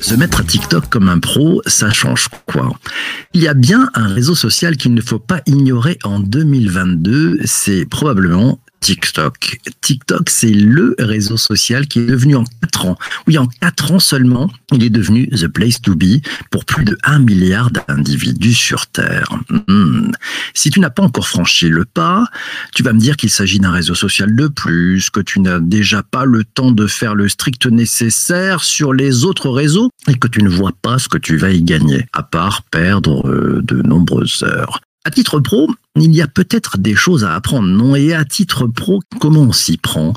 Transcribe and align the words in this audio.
Se 0.00 0.14
mettre 0.16 0.40
à 0.40 0.42
TikTok 0.42 0.88
comme 0.88 1.08
un 1.08 1.20
pro, 1.20 1.62
ça 1.66 1.92
change 1.92 2.28
quoi? 2.46 2.72
Il 3.34 3.40
y 3.40 3.46
a 3.46 3.54
bien 3.54 3.88
un 3.94 4.08
réseau 4.08 4.34
social 4.34 4.76
qu'il 4.76 4.94
ne 4.94 5.00
faut 5.00 5.20
pas 5.20 5.42
ignorer 5.46 5.98
en 6.02 6.18
2022, 6.18 7.38
c'est 7.44 7.86
probablement 7.86 8.58
TikTok. 8.84 9.60
TikTok, 9.80 10.28
c'est 10.28 10.50
le 10.50 10.94
réseau 10.98 11.38
social 11.38 11.88
qui 11.88 12.00
est 12.00 12.06
devenu 12.06 12.36
en 12.36 12.44
4 12.60 12.84
ans, 12.84 12.98
oui, 13.26 13.38
en 13.38 13.46
4 13.46 13.92
ans 13.92 13.98
seulement, 13.98 14.50
il 14.72 14.84
est 14.84 14.90
devenu 14.90 15.26
the 15.30 15.48
place 15.48 15.80
to 15.80 15.94
be 15.94 16.20
pour 16.50 16.66
plus 16.66 16.84
de 16.84 16.98
1 17.02 17.20
milliard 17.20 17.70
d'individus 17.70 18.52
sur 18.52 18.86
Terre. 18.86 19.38
Hmm. 19.68 20.10
Si 20.52 20.68
tu 20.68 20.80
n'as 20.80 20.90
pas 20.90 21.02
encore 21.02 21.28
franchi 21.28 21.70
le 21.70 21.86
pas, 21.86 22.26
tu 22.74 22.82
vas 22.82 22.92
me 22.92 23.00
dire 23.00 23.16
qu'il 23.16 23.30
s'agit 23.30 23.58
d'un 23.58 23.70
réseau 23.70 23.94
social 23.94 24.36
de 24.36 24.48
plus, 24.48 25.08
que 25.08 25.20
tu 25.20 25.40
n'as 25.40 25.60
déjà 25.60 26.02
pas 26.02 26.26
le 26.26 26.44
temps 26.44 26.70
de 26.70 26.86
faire 26.86 27.14
le 27.14 27.30
strict 27.30 27.64
nécessaire 27.64 28.62
sur 28.62 28.92
les 28.92 29.24
autres 29.24 29.48
réseaux 29.48 29.88
et 30.08 30.14
que 30.14 30.28
tu 30.28 30.42
ne 30.42 30.50
vois 30.50 30.72
pas 30.82 30.98
ce 30.98 31.08
que 31.08 31.16
tu 31.16 31.38
vas 31.38 31.52
y 31.52 31.62
gagner, 31.62 32.04
à 32.12 32.22
part 32.22 32.60
perdre 32.64 33.62
de 33.62 33.80
nombreuses 33.80 34.42
heures. 34.42 34.82
À 35.06 35.10
titre 35.10 35.38
pro, 35.38 35.68
il 35.96 36.14
y 36.14 36.22
a 36.22 36.26
peut-être 36.26 36.78
des 36.78 36.94
choses 36.94 37.24
à 37.24 37.34
apprendre, 37.34 37.68
non? 37.68 37.94
Et 37.94 38.14
à 38.14 38.24
titre 38.24 38.66
pro, 38.66 39.02
comment 39.20 39.42
on 39.42 39.52
s'y 39.52 39.76
prend? 39.76 40.14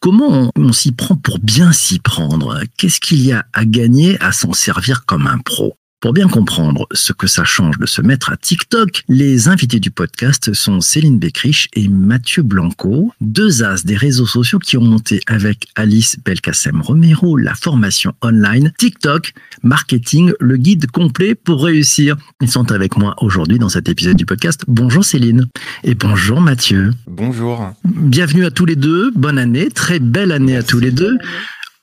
Comment 0.00 0.50
on, 0.56 0.72
s'y 0.72 0.90
prend 0.90 1.14
pour 1.14 1.38
bien 1.38 1.72
s'y 1.72 2.00
prendre? 2.00 2.60
Qu'est-ce 2.76 2.98
qu'il 2.98 3.24
y 3.24 3.32
a 3.32 3.46
à 3.52 3.64
gagner 3.64 4.20
à 4.20 4.32
s'en 4.32 4.52
servir 4.52 5.06
comme 5.06 5.28
un 5.28 5.38
pro? 5.38 5.76
Pour 6.04 6.12
bien 6.12 6.28
comprendre 6.28 6.86
ce 6.92 7.14
que 7.14 7.26
ça 7.26 7.44
change 7.44 7.78
de 7.78 7.86
se 7.86 8.02
mettre 8.02 8.30
à 8.30 8.36
TikTok, 8.36 9.04
les 9.08 9.48
invités 9.48 9.80
du 9.80 9.90
podcast 9.90 10.52
sont 10.52 10.82
Céline 10.82 11.18
Beckrich 11.18 11.70
et 11.72 11.88
Mathieu 11.88 12.42
Blanco, 12.42 13.14
deux 13.22 13.62
as 13.62 13.86
des 13.86 13.96
réseaux 13.96 14.26
sociaux 14.26 14.58
qui 14.58 14.76
ont 14.76 14.84
monté 14.84 15.20
avec 15.26 15.66
Alice 15.76 16.18
Belkacem 16.22 16.82
Romero 16.82 17.38
la 17.38 17.54
formation 17.54 18.12
online 18.20 18.70
TikTok 18.76 19.32
Marketing, 19.62 20.32
le 20.40 20.58
guide 20.58 20.90
complet 20.90 21.34
pour 21.34 21.64
réussir. 21.64 22.18
Ils 22.42 22.50
sont 22.50 22.70
avec 22.70 22.98
moi 22.98 23.14
aujourd'hui 23.22 23.58
dans 23.58 23.70
cet 23.70 23.88
épisode 23.88 24.18
du 24.18 24.26
podcast. 24.26 24.62
Bonjour 24.68 25.06
Céline 25.06 25.46
et 25.84 25.94
bonjour 25.94 26.42
Mathieu. 26.42 26.90
Bonjour. 27.06 27.72
Bienvenue 27.82 28.44
à 28.44 28.50
tous 28.50 28.66
les 28.66 28.76
deux. 28.76 29.10
Bonne 29.14 29.38
année, 29.38 29.70
très 29.70 30.00
belle 30.00 30.32
année 30.32 30.58
à 30.58 30.62
tous 30.62 30.80
les 30.80 30.90
deux. 30.90 31.16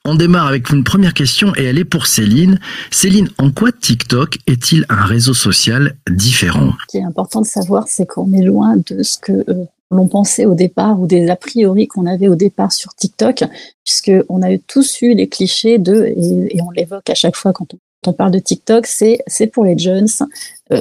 On 0.03 0.15
démarre 0.15 0.47
avec 0.47 0.71
une 0.71 0.83
première 0.83 1.13
question 1.13 1.53
et 1.55 1.63
elle 1.63 1.77
est 1.77 1.85
pour 1.85 2.07
Céline. 2.07 2.59
Céline, 2.89 3.29
en 3.37 3.51
quoi 3.51 3.71
TikTok 3.71 4.39
est-il 4.47 4.83
un 4.89 5.05
réseau 5.05 5.35
social 5.35 5.95
différent? 6.09 6.73
Ce 6.81 6.91
qui 6.91 6.97
est 6.97 7.03
important 7.03 7.41
de 7.41 7.45
savoir, 7.45 7.87
c'est 7.87 8.07
qu'on 8.07 8.33
est 8.33 8.41
loin 8.41 8.77
de 8.77 9.03
ce 9.03 9.19
que 9.19 9.31
euh, 9.47 9.65
l'on 9.91 10.07
pensait 10.07 10.47
au 10.47 10.55
départ 10.55 10.99
ou 10.99 11.05
des 11.05 11.29
a 11.29 11.35
priori 11.35 11.87
qu'on 11.87 12.07
avait 12.07 12.29
au 12.29 12.35
départ 12.35 12.71
sur 12.71 12.95
TikTok, 12.95 13.43
puisque 13.85 14.11
on 14.27 14.41
a 14.41 14.57
tous 14.57 15.03
eu 15.03 15.13
les 15.13 15.27
clichés 15.27 15.77
de, 15.77 16.05
et, 16.07 16.59
on 16.63 16.71
l'évoque 16.71 17.07
à 17.11 17.15
chaque 17.15 17.35
fois 17.35 17.53
quand 17.53 17.71
on, 17.75 17.77
on 18.07 18.13
parle 18.13 18.31
de 18.31 18.39
TikTok, 18.39 18.87
c'est 18.87 19.19
c'est 19.27 19.45
pour 19.45 19.65
les 19.65 19.77
jeunes, 19.77 20.07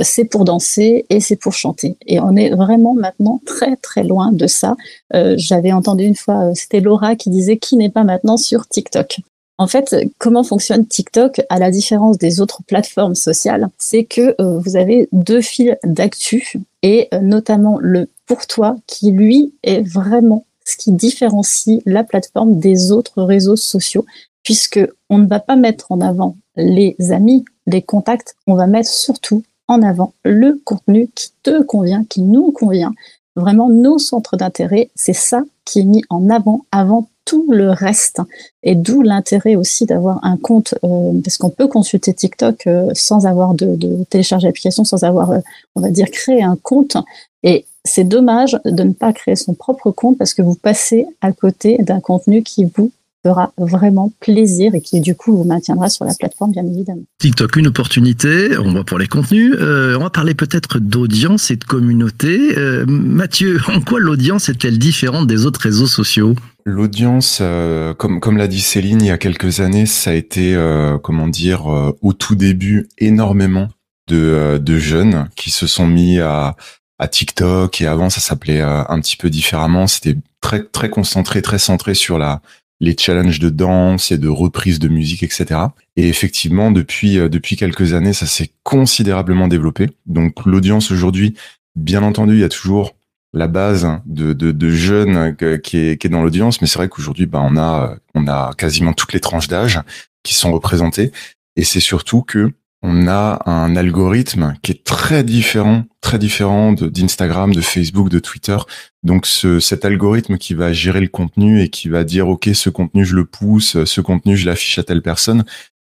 c'est 0.03 0.25
pour 0.25 0.45
danser 0.45 1.05
et 1.11 1.21
c'est 1.21 1.37
pour 1.37 1.53
chanter. 1.53 1.97
Et 2.07 2.21
on 2.21 2.37
est 2.37 2.51
vraiment 2.51 2.95
maintenant 2.95 3.41
très 3.45 3.77
très 3.77 4.05
loin 4.05 4.33
de 4.33 4.47
ça. 4.47 4.77
Euh, 5.15 5.35
j'avais 5.37 5.73
entendu 5.73 6.05
une 6.05 6.17
fois, 6.17 6.51
euh, 6.51 6.53
c'était 6.55 6.81
Laura 6.81 7.17
qui 7.17 7.31
disait 7.31 7.57
qui 7.57 7.77
n'est 7.77 7.91
pas 7.91 8.05
maintenant 8.05 8.37
sur 8.37 8.67
TikTok? 8.67 9.21
En 9.59 9.67
fait, 9.67 9.95
comment 10.19 10.43
fonctionne 10.43 10.87
TikTok 10.87 11.43
à 11.51 11.59
la 11.59 11.71
différence 11.71 12.17
des 12.17 12.41
autres 12.41 12.63
plateformes 12.67 13.15
sociales? 13.15 13.69
C'est 13.77 14.05
que 14.05 14.35
vous 14.41 14.77
avez 14.77 15.07
deux 15.13 15.43
fils 15.43 15.75
d'actu 15.85 16.55
et 16.83 17.11
notamment 17.21 17.77
le 17.79 18.09
pour 18.25 18.47
toi 18.47 18.77
qui 18.87 19.11
lui 19.11 19.53
est 19.63 19.83
vraiment 19.83 20.47
ce 20.65 20.79
qui 20.79 20.93
différencie 20.93 21.83
la 21.85 22.05
plateforme 22.05 22.59
des 22.59 22.91
autres 22.91 23.23
réseaux 23.23 23.57
sociaux 23.57 24.07
puisque 24.43 24.81
on 25.09 25.19
ne 25.19 25.27
va 25.27 25.41
pas 25.41 25.57
mettre 25.57 25.93
en 25.93 26.01
avant 26.01 26.37
les 26.57 26.97
amis, 27.11 27.45
les 27.67 27.83
contacts, 27.83 28.35
on 28.47 28.55
va 28.55 28.67
mettre 28.67 28.89
surtout 28.89 29.43
en 29.71 29.83
avant 29.83 30.13
le 30.25 30.61
contenu 30.65 31.09
qui 31.15 31.31
te 31.45 31.63
convient, 31.63 32.05
qui 32.05 32.23
nous 32.23 32.51
convient. 32.51 32.93
Vraiment, 33.37 33.69
nos 33.71 33.99
centres 33.99 34.37
d'intérêt, 34.37 34.91
c'est 34.97 35.15
ça 35.15 35.43
qui 35.65 35.81
est 35.81 35.85
mis 35.85 36.03
en 36.11 36.29
avant 36.29 36.67
avant 36.73 37.09
tout 37.25 37.47
le 37.53 37.71
reste. 37.71 38.21
Et 38.65 38.75
d'où 38.75 39.03
l'intérêt 39.03 39.55
aussi 39.55 39.87
d'avoir 39.87 40.19
un 40.25 40.37
compte, 40.37 40.75
euh, 40.83 41.13
parce 41.23 41.39
qu'on 41.39 41.51
peut 41.51 41.69
consulter 41.69 42.13
TikTok 42.13 42.67
euh, 42.67 42.91
sans 42.95 43.27
avoir 43.27 43.55
de, 43.55 43.77
de 43.77 44.03
télécharger 44.11 44.49
l'application, 44.49 44.83
sans 44.83 45.05
avoir, 45.05 45.31
euh, 45.31 45.39
on 45.77 45.81
va 45.81 45.91
dire, 45.91 46.11
créé 46.11 46.43
un 46.43 46.59
compte. 46.61 46.97
Et 47.45 47.65
c'est 47.85 48.05
dommage 48.05 48.59
de 48.65 48.83
ne 48.83 48.93
pas 48.93 49.13
créer 49.13 49.37
son 49.37 49.55
propre 49.55 49.93
compte 49.93 50.19
parce 50.19 50.35
que 50.35 50.43
vous 50.43 50.57
passez 50.57 51.07
à 51.21 51.31
côté 51.31 51.79
d'un 51.79 52.01
contenu 52.01 52.43
qui 52.43 52.65
vous 52.77 52.91
fera 53.25 53.53
vraiment 53.59 54.13
plaisir 54.21 54.75
et 54.75 54.81
qui 54.81 55.01
du 55.01 55.15
coup 55.15 55.37
vous 55.37 55.45
maintiendra 55.45 55.89
sur 55.89 56.05
la 56.05 56.15
plateforme 56.15 56.53
bien 56.53 56.65
évidemment. 56.67 57.03
TikTok 57.19 57.57
une 57.57 57.67
opportunité, 57.67 58.57
on 58.59 58.73
va 58.73 58.85
pour 58.85 58.99
les 58.99 59.07
contenus, 59.07 59.55
euh, 59.59 59.97
on 59.99 60.03
va 60.03 60.11
parler 60.11 60.35
peut-être 60.35 60.79
d'audience 60.79 61.51
et 61.51 61.57
de 61.57 61.65
communauté. 61.65 62.57
Euh, 62.57 62.85
Mathieu, 62.87 63.61
en 63.69 63.81
quoi 63.81 64.01
l'audience 64.01 64.49
est-elle 64.49 64.79
différente 64.79 65.27
des 65.27 65.47
autres 65.47 65.61
réseaux 65.61 65.87
sociaux? 65.87 66.35
L'audience, 66.65 67.39
euh, 67.41 67.95
comme 67.95 68.21
comme 68.21 68.37
l'a 68.37 68.49
dit 68.49 68.61
Céline 68.61 69.01
il 69.03 69.09
y 69.09 69.11
a 69.11 69.19
quelques 69.19 69.61
années, 69.61 69.87
ça 69.87 70.11
a 70.11 70.15
été 70.15 70.57
comment 71.03 71.29
dire 71.29 71.67
au 72.01 72.13
tout 72.13 72.35
début 72.35 72.89
énormément 72.99 73.69
de, 74.09 74.59
de 74.59 74.79
jeunes 74.79 75.29
qui 75.37 75.51
se 75.51 75.67
sont 75.67 75.87
mis 75.87 76.21
à 76.21 76.57
à 76.99 77.09
TikTok 77.09 77.81
et 77.81 77.87
avant 77.87 78.11
ça 78.11 78.21
s'appelait 78.21 78.61
un 78.61 79.01
petit 79.01 79.17
peu 79.17 79.31
différemment. 79.31 79.87
C'était 79.87 80.17
très 80.43 80.63
très 80.65 80.91
concentré, 80.91 81.41
très 81.41 81.59
centré 81.59 81.95
sur 81.95 82.19
la 82.19 82.43
les 82.81 82.97
challenges 82.99 83.39
de 83.39 83.51
danse 83.51 84.11
et 84.11 84.19
de 84.19 84.29
reprise 84.29 84.79
de 84.79 84.89
musique, 84.89 85.23
etc. 85.23 85.61
Et 85.97 86.09
effectivement, 86.09 86.71
depuis 86.71 87.19
euh, 87.19 87.29
depuis 87.29 87.57
quelques 87.57 87.93
années, 87.93 88.13
ça 88.13 88.27
s'est 88.27 88.51
considérablement 88.63 89.49
développé. 89.49 89.91
Donc 90.07 90.47
l'audience 90.47 90.91
aujourd'hui, 90.91 91.35
bien 91.77 92.03
entendu, 92.03 92.35
il 92.35 92.41
y 92.41 92.45
a 92.45 92.49
toujours 92.49 92.97
la 93.33 93.47
base 93.47 93.89
de, 94.07 94.33
de, 94.33 94.51
de 94.51 94.71
jeunes 94.71 95.37
qui 95.37 95.77
est, 95.77 96.01
qui 96.01 96.07
est 96.07 96.11
dans 96.11 96.23
l'audience, 96.23 96.61
mais 96.61 96.67
c'est 96.67 96.79
vrai 96.79 96.89
qu'aujourd'hui, 96.89 97.27
bah, 97.27 97.41
on 97.43 97.57
a 97.57 97.97
on 98.15 98.27
a 98.27 98.53
quasiment 98.57 98.93
toutes 98.93 99.13
les 99.13 99.21
tranches 99.21 99.49
d'âge 99.49 99.81
qui 100.23 100.35
sont 100.35 100.53
représentées. 100.53 101.13
Et 101.57 101.65
c'est 101.65 101.81
surtout 101.81 102.23
que 102.23 102.53
on 102.83 103.07
a 103.07 103.43
un 103.47 103.77
algorithme 103.77 104.55
qui 104.63 104.73
est 104.73 104.85
très 104.85 105.23
différent, 105.23 105.85
très 106.01 106.19
différent 106.19 106.73
d'Instagram, 106.73 107.53
de, 107.53 107.61
Facebook, 107.61 108.09
de 108.09 108.19
Twitter. 108.19 108.57
Donc 109.03 109.27
ce, 109.27 109.61
cet 109.61 109.85
algorithme 109.85 110.39
qui 110.39 110.55
va 110.55 110.73
gérer 110.73 111.01
le 111.01 111.09
contenu 111.09 111.63
et 111.63 111.69
qui 111.69 111.89
va 111.89 112.05
dire 112.05 112.29
ok 112.29 112.51
ce 112.55 112.71
contenu 112.71 113.05
je 113.05 113.15
le 113.15 113.27
pousse, 113.27 113.85
ce 113.85 114.01
contenu 114.01 114.37
je 114.37 114.47
l'affiche 114.47 114.79
à 114.79 114.83
telle 114.83 115.03
personne, 115.03 115.45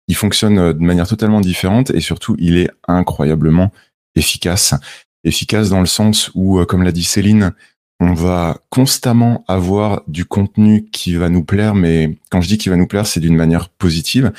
il 0.08 0.16
fonctionne 0.16 0.60
euh, 0.60 0.74
de 0.74 0.82
manière 0.82 1.08
totalement 1.08 1.42
différente 1.42 1.92
et 1.92 2.02
surtout 2.02 2.36
il 2.40 2.58
est 2.58 2.70
incroyablement 2.88 3.72
efficace. 4.16 4.74
Efficace 5.24 5.70
dans 5.70 5.80
le 5.80 5.86
sens 5.86 6.32
où, 6.36 6.60
euh, 6.60 6.66
comme 6.66 6.84
l'a 6.84 6.92
dit 6.92 7.04
Céline, 7.04 7.54
on 8.00 8.14
va 8.14 8.60
constamment 8.70 9.44
avoir 9.48 10.04
du 10.08 10.26
contenu 10.26 10.86
qui 10.92 11.16
va 11.16 11.30
nous 11.30 11.44
plaire, 11.44 11.76
mais 11.76 12.18
quand 12.30 12.42
je 12.42 12.48
dis 12.48 12.58
qu'il 12.58 12.70
va 12.70 12.76
nous 12.76 12.88
plaire, 12.88 13.08
c'est 13.08 13.22
d'une 13.22 13.36
manière 13.36 13.70
positive. 13.70 14.34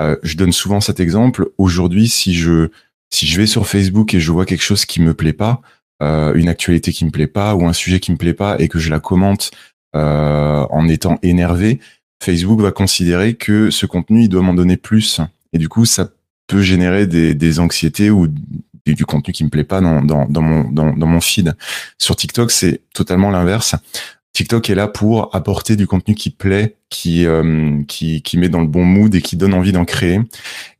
Euh, 0.00 0.16
je 0.22 0.36
donne 0.36 0.52
souvent 0.52 0.80
cet 0.80 1.00
exemple. 1.00 1.48
Aujourd'hui, 1.58 2.08
si 2.08 2.34
je 2.34 2.68
si 3.12 3.26
je 3.26 3.40
vais 3.40 3.46
sur 3.46 3.66
Facebook 3.66 4.14
et 4.14 4.20
je 4.20 4.30
vois 4.30 4.46
quelque 4.46 4.62
chose 4.62 4.84
qui 4.84 5.02
me 5.02 5.14
plaît 5.14 5.32
pas, 5.32 5.60
euh, 6.02 6.32
une 6.34 6.48
actualité 6.48 6.92
qui 6.92 7.04
me 7.04 7.10
plaît 7.10 7.26
pas 7.26 7.54
ou 7.56 7.66
un 7.66 7.72
sujet 7.72 7.98
qui 7.98 8.12
me 8.12 8.16
plaît 8.16 8.34
pas 8.34 8.56
et 8.58 8.68
que 8.68 8.78
je 8.78 8.88
la 8.88 9.00
commente 9.00 9.50
euh, 9.96 10.64
en 10.70 10.88
étant 10.88 11.18
énervé, 11.22 11.80
Facebook 12.22 12.60
va 12.60 12.70
considérer 12.70 13.34
que 13.34 13.70
ce 13.70 13.86
contenu 13.86 14.22
il 14.22 14.28
doit 14.28 14.42
m'en 14.42 14.54
donner 14.54 14.76
plus 14.76 15.20
et 15.52 15.58
du 15.58 15.68
coup 15.68 15.84
ça 15.84 16.10
peut 16.46 16.62
générer 16.62 17.06
des, 17.06 17.34
des 17.34 17.58
anxiétés 17.58 18.10
ou 18.10 18.28
du, 18.86 19.04
contenu 19.06 19.32
qui 19.32 19.44
me 19.44 19.50
plaît 19.50 19.64
pas 19.64 19.80
dans, 19.80 20.02
dans, 20.02 20.26
dans 20.26 20.42
mon 20.42 20.70
dans, 20.70 20.92
dans 20.96 21.06
mon 21.06 21.20
feed. 21.20 21.54
Sur 21.98 22.16
TikTok, 22.16 22.50
c'est 22.50 22.80
totalement 22.94 23.30
l'inverse. 23.30 23.74
TikTok 24.32 24.70
est 24.70 24.74
là 24.74 24.88
pour 24.88 25.34
apporter 25.34 25.76
du 25.76 25.86
contenu 25.86 26.14
qui 26.14 26.30
plaît, 26.30 26.76
qui, 26.88 27.26
euh, 27.26 27.82
qui, 27.86 28.22
met 28.36 28.48
dans 28.48 28.60
le 28.60 28.66
bon 28.66 28.84
mood 28.84 29.14
et 29.14 29.22
qui 29.22 29.36
donne 29.36 29.54
envie 29.54 29.72
d'en 29.72 29.84
créer. 29.84 30.20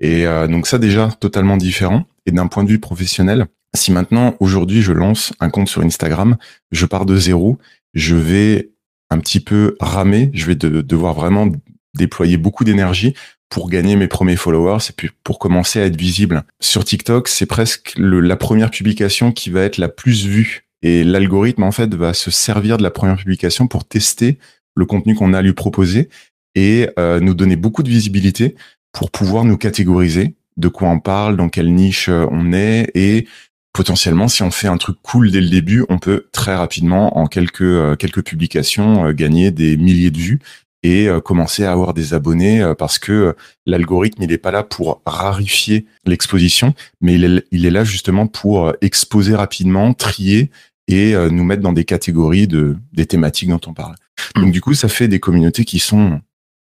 Et 0.00 0.26
euh, 0.26 0.46
donc 0.46 0.66
ça 0.66 0.78
déjà 0.78 1.10
totalement 1.20 1.56
différent. 1.56 2.04
Et 2.26 2.32
d'un 2.32 2.46
point 2.46 2.64
de 2.64 2.68
vue 2.68 2.78
professionnel, 2.78 3.46
si 3.74 3.92
maintenant 3.92 4.34
aujourd'hui 4.40 4.82
je 4.82 4.92
lance 4.92 5.32
un 5.40 5.50
compte 5.50 5.68
sur 5.68 5.82
Instagram, 5.82 6.36
je 6.70 6.86
pars 6.86 7.06
de 7.06 7.16
zéro, 7.16 7.58
je 7.94 8.14
vais 8.14 8.70
un 9.10 9.18
petit 9.18 9.40
peu 9.40 9.76
ramer, 9.80 10.30
je 10.32 10.46
vais 10.46 10.54
devoir 10.54 11.14
vraiment 11.14 11.50
déployer 11.94 12.36
beaucoup 12.36 12.64
d'énergie 12.64 13.14
pour 13.48 13.68
gagner 13.68 13.96
mes 13.96 14.06
premiers 14.06 14.36
followers 14.36 14.78
et 14.90 14.92
puis 14.96 15.10
pour 15.24 15.40
commencer 15.40 15.80
à 15.80 15.86
être 15.86 15.96
visible. 15.96 16.44
Sur 16.60 16.84
TikTok, 16.84 17.26
c'est 17.26 17.46
presque 17.46 17.94
la 17.96 18.36
première 18.36 18.70
publication 18.70 19.32
qui 19.32 19.50
va 19.50 19.62
être 19.62 19.78
la 19.78 19.88
plus 19.88 20.24
vue 20.24 20.69
et 20.82 21.04
l'algorithme, 21.04 21.62
en 21.62 21.72
fait, 21.72 21.94
va 21.94 22.14
se 22.14 22.30
servir 22.30 22.78
de 22.78 22.82
la 22.82 22.90
première 22.90 23.16
publication 23.16 23.66
pour 23.66 23.84
tester 23.84 24.38
le 24.74 24.86
contenu 24.86 25.14
qu'on 25.14 25.34
a 25.34 25.38
à 25.38 25.42
lui 25.42 25.52
proposer 25.52 26.08
et 26.54 26.88
euh, 26.98 27.20
nous 27.20 27.34
donner 27.34 27.56
beaucoup 27.56 27.82
de 27.82 27.90
visibilité 27.90 28.56
pour 28.92 29.10
pouvoir 29.10 29.44
nous 29.44 29.56
catégoriser 29.56 30.34
de 30.56 30.68
quoi 30.68 30.88
on 30.88 31.00
parle, 31.00 31.36
dans 31.36 31.48
quelle 31.48 31.72
niche 31.72 32.08
euh, 32.08 32.26
on 32.30 32.52
est 32.52 32.90
et 32.94 33.26
potentiellement, 33.72 34.26
si 34.26 34.42
on 34.42 34.50
fait 34.50 34.68
un 34.68 34.78
truc 34.78 34.96
cool 35.02 35.30
dès 35.30 35.40
le 35.40 35.48
début, 35.48 35.84
on 35.88 35.98
peut 35.98 36.26
très 36.32 36.56
rapidement, 36.56 37.18
en 37.18 37.26
quelques 37.26 37.96
quelques 37.98 38.24
publications, 38.24 39.12
gagner 39.12 39.52
des 39.52 39.76
milliers 39.76 40.10
de 40.10 40.18
vues 40.18 40.40
et 40.82 41.08
commencer 41.24 41.64
à 41.64 41.70
avoir 41.70 41.94
des 41.94 42.12
abonnés 42.12 42.72
parce 42.76 42.98
que 42.98 43.36
l'algorithme 43.66 44.24
il 44.24 44.32
est 44.32 44.38
pas 44.38 44.50
là 44.50 44.64
pour 44.64 45.02
rarifier 45.06 45.86
l'exposition, 46.04 46.74
mais 47.00 47.14
il 47.14 47.64
est 47.64 47.70
là 47.70 47.84
justement 47.84 48.26
pour 48.26 48.72
exposer 48.80 49.36
rapidement, 49.36 49.94
trier 49.94 50.50
et 50.90 51.14
nous 51.30 51.44
mettre 51.44 51.62
dans 51.62 51.72
des 51.72 51.84
catégories 51.84 52.46
de 52.46 52.76
des 52.92 53.06
thématiques 53.06 53.48
dont 53.48 53.60
on 53.66 53.74
parle. 53.74 53.94
Donc 54.36 54.48
mm. 54.48 54.50
du 54.50 54.60
coup, 54.60 54.74
ça 54.74 54.88
fait 54.88 55.08
des 55.08 55.20
communautés 55.20 55.64
qui 55.64 55.78
sont 55.78 56.20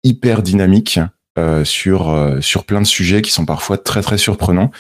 hyper 0.04 0.44
dynamiques 0.44 1.00
euh, 1.40 1.66
sur 1.66 2.10
euh, 2.10 2.42
sur 2.42 2.64
plein 2.66 2.82
de 2.82 2.86
sujets 2.86 3.22
qui 3.22 3.32
sont 3.32 3.46
parfois 3.46 3.78
très 3.78 4.02
très 4.02 4.18
surprenants. 4.18 4.72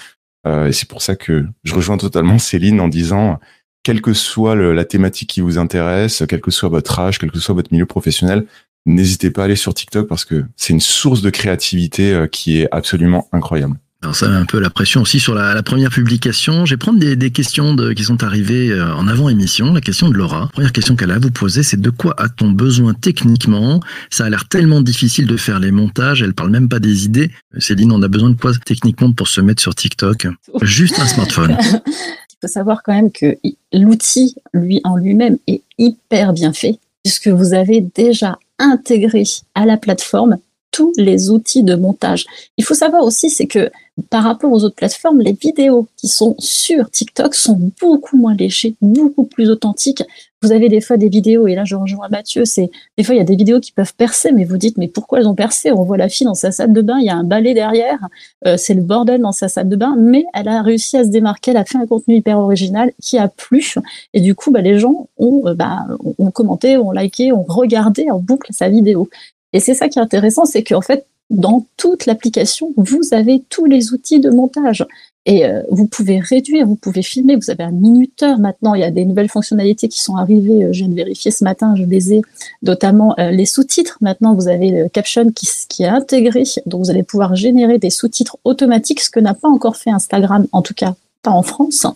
Euh, 0.45 0.67
et 0.67 0.73
c'est 0.73 0.87
pour 0.87 1.01
ça 1.01 1.15
que 1.15 1.45
je 1.63 1.73
rejoins 1.73 1.97
totalement 1.97 2.37
Céline 2.37 2.79
en 2.79 2.87
disant 2.87 3.39
quelle 3.81 4.01
que 4.01 4.13
soit 4.13 4.55
le, 4.55 4.73
la 4.73 4.85
thématique 4.85 5.29
qui 5.29 5.41
vous 5.41 5.57
intéresse, 5.57 6.23
quel 6.27 6.41
que 6.41 6.51
soit 6.51 6.69
votre 6.69 6.99
âge, 6.99 7.17
quel 7.17 7.31
que 7.31 7.39
soit 7.39 7.55
votre 7.55 7.71
milieu 7.71 7.85
professionnel, 7.85 8.45
n'hésitez 8.85 9.31
pas 9.31 9.43
à 9.43 9.45
aller 9.45 9.55
sur 9.55 9.73
TikTok 9.73 10.07
parce 10.07 10.25
que 10.25 10.45
c'est 10.55 10.73
une 10.73 10.79
source 10.79 11.21
de 11.21 11.29
créativité 11.29 12.13
euh, 12.13 12.27
qui 12.27 12.59
est 12.59 12.67
absolument 12.71 13.27
incroyable. 13.31 13.77
Alors 14.03 14.17
ça 14.17 14.27
met 14.27 14.35
un 14.35 14.43
peu 14.43 14.59
la 14.59 14.69
pression 14.69 15.01
aussi 15.01 15.21
sur 15.21 15.33
la, 15.33 15.63
première 15.63 15.89
publication. 15.89 16.65
Je 16.65 16.73
vais 16.73 16.77
prendre 16.77 16.99
des, 16.99 17.31
questions 17.31 17.73
qui 17.95 18.03
sont 18.03 18.21
arrivées 18.21 18.69
euh, 18.69 18.93
en 18.93 19.07
avant-émission. 19.07 19.73
La 19.73 19.79
question 19.79 20.09
de 20.09 20.15
Laura. 20.15 20.41
La 20.41 20.47
première 20.47 20.73
question 20.73 20.97
qu'elle 20.97 21.11
a 21.11 21.15
à 21.15 21.19
vous 21.19 21.31
poser, 21.31 21.63
c'est 21.63 21.79
de 21.79 21.89
quoi 21.89 22.13
a-t-on 22.17 22.51
besoin 22.51 22.93
techniquement? 22.93 23.79
Ça 24.09 24.25
a 24.25 24.29
l'air 24.29 24.49
tellement 24.49 24.81
difficile 24.81 25.25
de 25.25 25.37
faire 25.37 25.61
les 25.61 25.71
montages. 25.71 26.21
Elle 26.21 26.33
parle 26.33 26.49
même 26.49 26.67
pas 26.67 26.79
des 26.79 27.05
idées. 27.05 27.31
Céline, 27.59 27.93
on 27.93 28.01
a 28.01 28.09
besoin 28.09 28.31
de 28.31 28.35
quoi 28.35 28.51
techniquement 28.65 29.13
pour 29.13 29.29
se 29.29 29.39
mettre 29.39 29.61
sur 29.61 29.73
TikTok? 29.73 30.27
Juste 30.61 30.99
un 30.99 31.07
smartphone. 31.07 31.55
Il 31.87 32.37
faut 32.41 32.47
savoir 32.51 32.83
quand 32.83 32.93
même 32.93 33.09
que 33.09 33.37
l'outil, 33.71 34.35
lui 34.53 34.81
en 34.83 34.97
lui-même, 34.97 35.37
est 35.47 35.61
hyper 35.77 36.33
bien 36.33 36.51
fait 36.51 36.77
puisque 37.05 37.29
vous 37.29 37.53
avez 37.53 37.79
déjà 37.79 38.37
intégré 38.59 39.23
à 39.55 39.65
la 39.65 39.77
plateforme 39.77 40.39
tous 40.73 40.91
les 40.97 41.29
outils 41.29 41.63
de 41.63 41.75
montage. 41.75 42.25
Il 42.57 42.65
faut 42.65 42.73
savoir 42.73 43.03
aussi, 43.03 43.29
c'est 43.29 43.47
que 43.47 43.71
par 44.09 44.23
rapport 44.23 44.51
aux 44.51 44.63
autres 44.63 44.75
plateformes, 44.75 45.21
les 45.21 45.33
vidéos 45.33 45.87
qui 45.97 46.07
sont 46.07 46.35
sur 46.39 46.89
TikTok 46.89 47.35
sont 47.35 47.59
beaucoup 47.79 48.17
moins 48.17 48.33
léchées, 48.33 48.73
beaucoup 48.81 49.23
plus 49.23 49.51
authentiques. 49.51 50.03
Vous 50.41 50.51
avez 50.51 50.67
des 50.67 50.81
fois 50.81 50.97
des 50.97 51.09
vidéos, 51.09 51.47
et 51.47 51.53
là 51.53 51.63
je 51.63 51.75
rejoins 51.75 52.09
Mathieu, 52.09 52.43
c'est 52.43 52.71
des 52.97 53.03
fois 53.03 53.13
il 53.15 53.19
y 53.19 53.21
a 53.21 53.23
des 53.23 53.35
vidéos 53.35 53.59
qui 53.59 53.71
peuvent 53.71 53.93
percer, 53.95 54.31
mais 54.31 54.45
vous 54.45 54.57
dites 54.57 54.77
mais 54.77 54.87
pourquoi 54.87 55.19
elles 55.19 55.27
ont 55.27 55.35
percé? 55.35 55.71
On 55.71 55.83
voit 55.83 55.95
la 55.95 56.09
fille 56.09 56.25
dans 56.25 56.33
sa 56.33 56.51
salle 56.51 56.73
de 56.73 56.81
bain, 56.81 56.97
il 56.99 57.05
y 57.05 57.09
a 57.09 57.15
un 57.15 57.23
balai 57.23 57.53
derrière, 57.53 57.99
euh, 58.45 58.57
c'est 58.57 58.73
le 58.73 58.81
bordel 58.81 59.21
dans 59.21 59.31
sa 59.31 59.47
salle 59.47 59.69
de 59.69 59.75
bain, 59.75 59.95
mais 59.97 60.25
elle 60.33 60.49
a 60.49 60.61
réussi 60.63 60.97
à 60.97 61.03
se 61.03 61.09
démarquer, 61.09 61.51
elle 61.51 61.57
a 61.57 61.63
fait 61.63 61.77
un 61.77 61.85
contenu 61.85 62.15
hyper 62.15 62.39
original 62.39 62.91
qui 63.01 63.19
a 63.19 63.27
plu, 63.29 63.75
et 64.13 64.19
du 64.19 64.33
coup 64.35 64.51
bah, 64.51 64.61
les 64.61 64.79
gens 64.79 65.07
ont, 65.17 65.43
euh, 65.45 65.53
bah, 65.53 65.85
ont 66.17 66.31
commenté, 66.31 66.77
ont 66.77 66.91
liké, 66.91 67.31
ont 67.31 67.45
regardé 67.47 68.09
en 68.09 68.19
boucle 68.19 68.51
sa 68.51 68.67
vidéo. 68.67 69.07
Et 69.53 69.59
c'est 69.59 69.73
ça 69.73 69.87
qui 69.87 69.99
est 69.99 70.01
intéressant, 70.01 70.45
c'est 70.45 70.63
qu'en 70.63 70.81
fait, 70.81 71.05
dans 71.29 71.65
toute 71.77 72.05
l'application, 72.05 72.73
vous 72.75 73.01
avez 73.11 73.43
tous 73.49 73.65
les 73.65 73.93
outils 73.93 74.19
de 74.19 74.29
montage. 74.29 74.85
Et 75.25 75.45
euh, 75.45 75.63
vous 75.71 75.87
pouvez 75.87 76.19
réduire, 76.19 76.67
vous 76.67 76.75
pouvez 76.75 77.01
filmer, 77.01 77.37
vous 77.37 77.49
avez 77.49 77.63
un 77.63 77.71
minuteur 77.71 78.39
maintenant, 78.39 78.73
il 78.73 78.81
y 78.81 78.83
a 78.83 78.91
des 78.91 79.05
nouvelles 79.05 79.29
fonctionnalités 79.29 79.87
qui 79.87 80.01
sont 80.01 80.17
arrivées, 80.17 80.65
euh, 80.65 80.73
je 80.73 80.79
viens 80.79 80.89
de 80.89 80.95
vérifier 80.95 81.31
ce 81.31 81.45
matin, 81.45 81.75
je 81.77 81.83
les 81.83 82.13
ai, 82.13 82.21
notamment 82.61 83.15
euh, 83.19 83.31
les 83.31 83.45
sous-titres. 83.45 83.97
Maintenant, 84.01 84.35
vous 84.35 84.49
avez 84.49 84.69
le 84.69 84.89
caption 84.89 85.31
qui, 85.31 85.83
est 85.83 85.87
intégré, 85.87 86.43
donc 86.65 86.83
vous 86.83 86.91
allez 86.91 87.03
pouvoir 87.03 87.35
générer 87.35 87.77
des 87.77 87.89
sous-titres 87.89 88.37
automatiques, 88.43 88.99
ce 88.99 89.09
que 89.09 89.21
n'a 89.21 89.33
pas 89.33 89.47
encore 89.47 89.77
fait 89.77 89.91
Instagram, 89.91 90.45
en 90.51 90.61
tout 90.61 90.73
cas 90.73 90.93
pas 91.21 91.31
en 91.31 91.43
France. 91.43 91.87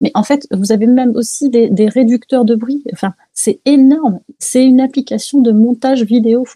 Mais 0.00 0.10
en 0.14 0.22
fait, 0.22 0.46
vous 0.50 0.72
avez 0.72 0.86
même 0.86 1.14
aussi 1.14 1.50
des, 1.50 1.68
des 1.68 1.86
réducteurs 1.86 2.46
de 2.46 2.54
bruit. 2.54 2.82
Enfin, 2.94 3.12
c'est 3.34 3.60
énorme. 3.66 4.20
C'est 4.38 4.64
une 4.64 4.80
application 4.80 5.42
de 5.42 5.52
montage 5.52 6.02
vidéo. 6.04 6.46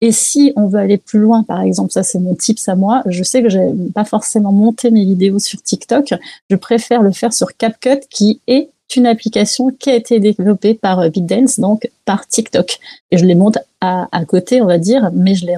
Et 0.00 0.12
si 0.12 0.52
on 0.56 0.66
veut 0.66 0.78
aller 0.78 0.98
plus 0.98 1.20
loin, 1.20 1.42
par 1.42 1.62
exemple, 1.62 1.90
ça 1.92 2.02
c'est 2.02 2.18
mon 2.18 2.34
tips 2.34 2.68
à 2.68 2.74
moi, 2.74 3.02
je 3.06 3.22
sais 3.22 3.42
que 3.42 3.48
j'ai 3.48 3.70
pas 3.94 4.04
forcément 4.04 4.52
monté 4.52 4.90
mes 4.90 5.04
vidéos 5.04 5.38
sur 5.38 5.62
TikTok, 5.62 6.14
je 6.50 6.56
préfère 6.56 7.02
le 7.02 7.12
faire 7.12 7.32
sur 7.32 7.56
CapCut 7.56 8.00
qui 8.10 8.40
est 8.46 8.68
une 8.94 9.06
application 9.06 9.70
qui 9.70 9.90
a 9.90 9.96
été 9.96 10.20
développée 10.20 10.74
par 10.74 11.00
euh, 11.00 11.08
BitDance, 11.08 11.58
donc 11.58 11.90
par 12.04 12.26
TikTok. 12.26 12.78
Et 13.10 13.18
je 13.18 13.24
les 13.24 13.34
monte 13.34 13.58
à, 13.80 14.06
à 14.12 14.24
côté, 14.24 14.62
on 14.62 14.66
va 14.66 14.78
dire, 14.78 15.10
mais 15.12 15.34
je 15.34 15.44
les 15.44 15.56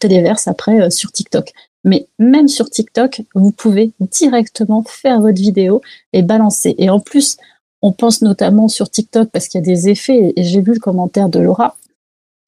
téléverse 0.00 0.48
après 0.48 0.80
euh, 0.80 0.90
sur 0.90 1.12
TikTok. 1.12 1.52
Mais 1.84 2.08
même 2.18 2.48
sur 2.48 2.68
TikTok, 2.68 3.22
vous 3.34 3.52
pouvez 3.52 3.92
directement 4.00 4.82
faire 4.86 5.20
votre 5.20 5.40
vidéo 5.40 5.82
et 6.12 6.22
balancer. 6.22 6.74
Et 6.78 6.90
en 6.90 6.98
plus, 6.98 7.36
on 7.82 7.92
pense 7.92 8.22
notamment 8.22 8.68
sur 8.68 8.90
TikTok 8.90 9.28
parce 9.30 9.48
qu'il 9.48 9.60
y 9.60 9.62
a 9.62 9.66
des 9.66 9.88
effets, 9.90 10.32
et 10.34 10.42
j'ai 10.42 10.62
vu 10.62 10.72
le 10.72 10.80
commentaire 10.80 11.28
de 11.28 11.38
Laura, 11.38 11.76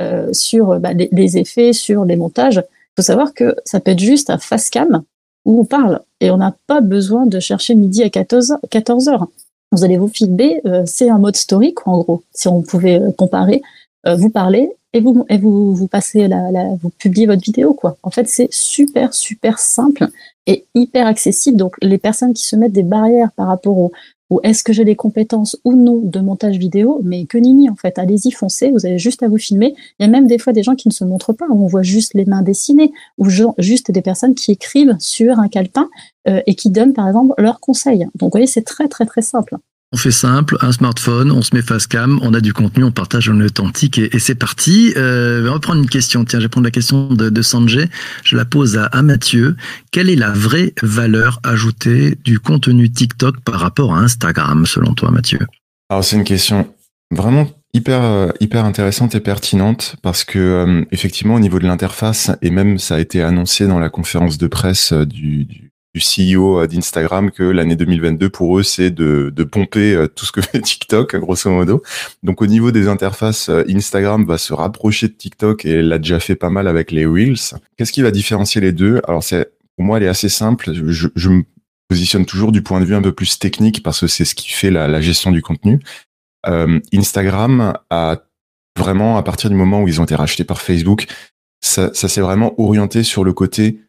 euh, 0.01 0.33
sur 0.33 0.79
bah, 0.81 0.93
les, 0.93 1.39
effets, 1.39 1.73
sur 1.73 2.05
les 2.05 2.17
montages. 2.17 2.63
Il 2.67 3.03
faut 3.03 3.07
savoir 3.07 3.35
que 3.35 3.57
ça 3.65 3.81
peut 3.81 3.93
être 3.93 3.99
juste 3.99 4.31
un 4.31 4.39
face 4.39 4.71
cam 4.71 5.03
où 5.45 5.61
on 5.61 5.65
parle 5.65 6.01
et 6.21 6.31
on 6.31 6.39
n'a 6.39 6.55
pas 6.67 6.81
besoin 6.81 7.27
de 7.27 7.41
chercher 7.41 7.75
midi 7.75 8.03
à 8.03 8.11
14, 8.11 8.59
14 8.71 9.09
heures. 9.09 9.29
Vous 9.73 9.85
allez 9.85 9.97
vous 9.97 10.09
filmer, 10.09 10.61
euh, 10.67 10.83
c'est 10.87 11.11
un 11.11 11.19
mode 11.19 11.37
story 11.37 11.75
quoi, 11.75 11.93
en 11.93 11.99
gros. 11.99 12.23
Si 12.33 12.49
on 12.49 12.63
pouvait 12.63 13.01
euh, 13.01 13.13
comparer, 13.13 13.63
vous 14.19 14.31
parlez 14.31 14.71
et 14.93 15.01
vous 15.01 15.27
et 15.29 15.37
vous 15.37 15.75
vous 15.75 15.89
passez 15.89 16.29
la, 16.29 16.53
la, 16.53 16.77
vous 16.81 16.91
publiez 16.91 17.27
votre 17.27 17.43
vidéo 17.43 17.75
quoi. 17.75 17.97
En 18.05 18.13
fait, 18.13 18.29
c'est 18.29 18.47
super 18.53 19.13
super 19.15 19.59
simple 19.59 20.07
et 20.47 20.67
hyper 20.75 21.07
accessible. 21.07 21.57
Donc 21.57 21.77
les 21.83 21.99
personnes 21.99 22.35
qui 22.35 22.47
se 22.47 22.57
mettent 22.57 22.73
des 22.73 22.83
barrières 22.83 23.33
par 23.33 23.49
rapport 23.49 23.77
au, 23.77 23.93
ou 24.31 24.41
est-ce 24.43 24.65
que 24.65 24.73
j'ai 24.73 24.85
les 24.85 24.97
compétences 24.97 25.57
ou 25.65 25.75
non 25.75 26.01
de 26.03 26.21
montage 26.21 26.59
vidéo 26.59 27.01
Mais 27.05 27.27
que 27.27 27.39
nini 27.39 27.71
en 27.71 27.77
fait, 27.77 27.99
allez-y, 27.99 28.33
foncez, 28.33 28.71
vous 28.71 28.85
avez 28.85 28.99
juste 28.99 29.23
à 29.23 29.29
vous 29.29 29.39
filmer. 29.39 29.75
Il 29.99 30.03
y 30.03 30.09
a 30.09 30.11
même 30.11 30.27
des 30.27 30.39
fois 30.39 30.53
des 30.53 30.63
gens 30.63 30.75
qui 30.75 30.89
ne 30.89 30.93
se 30.93 31.05
montrent 31.05 31.33
pas, 31.33 31.47
où 31.49 31.65
on 31.65 31.69
voit 31.69 31.83
juste 31.83 32.15
les 32.15 32.25
mains 32.25 32.43
dessinées, 32.43 32.93
ou 33.19 33.29
juste 33.59 33.91
des 33.91 34.03
personnes 34.03 34.35
qui 34.35 34.53
écrivent 34.53 34.97
sur 34.99 35.39
un 35.39 35.49
calepin 35.49 35.89
euh, 36.29 36.41
et 36.47 36.55
qui 36.55 36.71
donnent 36.71 36.93
par 36.93 37.07
exemple 37.07 37.35
leurs 37.39 37.61
conseils. 37.61 38.07
Donc 38.17 38.23
vous 38.23 38.31
voyez, 38.31 38.47
c'est 38.49 38.63
très 38.63 38.89
très 38.89 39.07
très 39.07 39.23
simple. 39.23 39.57
On 39.93 39.97
fait 39.97 40.11
simple, 40.11 40.57
un 40.63 40.73
smartphone, 40.73 41.31
on 41.31 41.43
se 41.43 41.55
met 41.55 41.63
face 41.63 41.87
cam, 41.87 42.19
on 42.23 42.35
a 42.35 42.41
du 42.41 42.53
contenu, 42.53 42.83
on 42.83 42.91
partage 42.91 43.29
en 43.29 43.41
authentique 43.41 43.99
et, 43.99 44.19
c'est 44.19 44.35
parti. 44.35 44.93
Euh, 44.97 45.49
on 45.49 45.53
va 45.53 45.59
prendre 45.61 45.81
une 45.81 45.89
question. 45.89 46.25
Tiens, 46.25 46.41
je 46.41 46.45
vais 46.47 46.49
prendre 46.49 46.65
la 46.65 46.73
question 46.73 47.07
de, 47.07 47.43
Sanjay. 47.43 47.89
Je 48.25 48.37
la 48.37 48.45
pose 48.45 48.77
à, 48.77 49.03
Mathieu. 49.03 49.55
Quelle 49.93 50.11
est 50.11 50.17
la 50.17 50.33
vraie 50.33 50.75
valeur 50.83 51.39
ajoutée 51.45 52.19
du 52.25 52.41
contenu 52.41 52.91
TikTok 52.91 53.41
par 53.43 53.61
rapport 53.61 53.95
à 53.95 54.01
Instagram, 54.01 54.67
selon 54.67 54.93
toi, 54.93 55.13
Mathieu? 55.13 55.39
Alors 55.89 56.03
c'est 56.03 56.17
une 56.17 56.25
question 56.25 56.75
vraiment 57.13 57.49
hyper 57.73 58.03
euh, 58.03 58.31
hyper 58.41 58.65
intéressante 58.65 59.15
et 59.15 59.21
pertinente 59.21 59.95
parce 60.03 60.25
que 60.25 60.39
euh, 60.39 60.85
effectivement 60.91 61.35
au 61.35 61.41
niveau 61.41 61.61
de 61.61 61.67
l'interface 61.67 62.33
et 62.43 62.51
même 62.51 62.79
ça 62.79 62.97
a 62.97 62.99
été 62.99 63.23
annoncé 63.23 63.69
dans 63.69 63.79
la 63.79 63.89
conférence 63.89 64.39
de 64.39 64.49
presse 64.49 64.93
du 64.93 65.66
du 65.97 66.35
CEO 66.35 66.61
euh, 66.61 66.67
d'Instagram 66.67 67.31
que 67.31 67.43
l'année 67.43 67.77
2022 67.77 68.29
pour 68.29 68.59
eux 68.59 68.63
c'est 68.63 68.91
de, 68.91 69.33
pomper 69.45 69.95
euh, 69.95 70.07
tout 70.07 70.27
ce 70.27 70.33
que 70.33 70.43
fait 70.43 70.61
TikTok 70.63 71.17
grosso 71.17 71.51
modo. 71.51 71.83
Donc 72.23 72.43
au 72.43 72.47
niveau 72.47 72.71
des 72.71 72.89
interfaces, 72.89 73.49
euh, 73.49 73.65
Instagram 73.69 74.27
va 74.27 74.37
se 74.37 74.53
rapprocher 74.53 75.09
de 75.09 75.15
TikTok 75.15 75.65
et 75.65 75.81
l'a 75.81 75.99
déjà 75.99 76.21
fait 76.21 76.37
pas 76.37 76.51
mal 76.51 76.69
avec 76.69 76.91
les 76.91 77.07
Reels. 77.07 77.59
Qu'est-ce 77.77 77.93
qui 77.93 78.03
va 78.03 78.11
différencier 78.11 78.61
les 78.61 78.73
deux? 78.73 79.01
Alors 79.09 79.23
c'est 79.23 79.53
pour 79.77 79.87
moi 79.87 79.97
elle 79.97 80.05
est 80.05 80.09
assez 80.09 80.29
simple. 80.29 80.73
Je, 80.73 81.29
me 81.31 81.45
positionne 81.89 82.27
toujours 82.27 82.53
du 82.53 82.63
point 82.63 82.81
de 82.81 82.85
vue 82.85 82.95
un 82.95 83.03
peu 83.03 83.13
plus 83.13 83.39
technique 83.39 83.83
parce 83.83 84.01
que 84.01 84.07
c'est 84.07 84.25
ce 84.25 84.35
qui 84.35 84.51
fait 84.51 84.71
la, 84.71 85.01
gestion 85.01 85.33
du 85.33 85.41
contenu. 85.41 85.81
Instagram 86.93 87.75
a 87.91 88.19
vraiment 88.79 89.17
à 89.17 89.23
partir 89.23 89.51
du 89.51 89.57
moment 89.57 89.83
où 89.83 89.89
ils 89.89 90.01
ont 90.01 90.05
été 90.05 90.15
rachetés 90.15 90.45
par 90.45 90.61
Facebook, 90.61 91.07
ça, 91.61 91.93
s'est 91.93 92.21
vraiment 92.21 92.55
orienté 92.61 93.03
sur 93.03 93.25
le 93.25 93.33
côté 93.33 93.81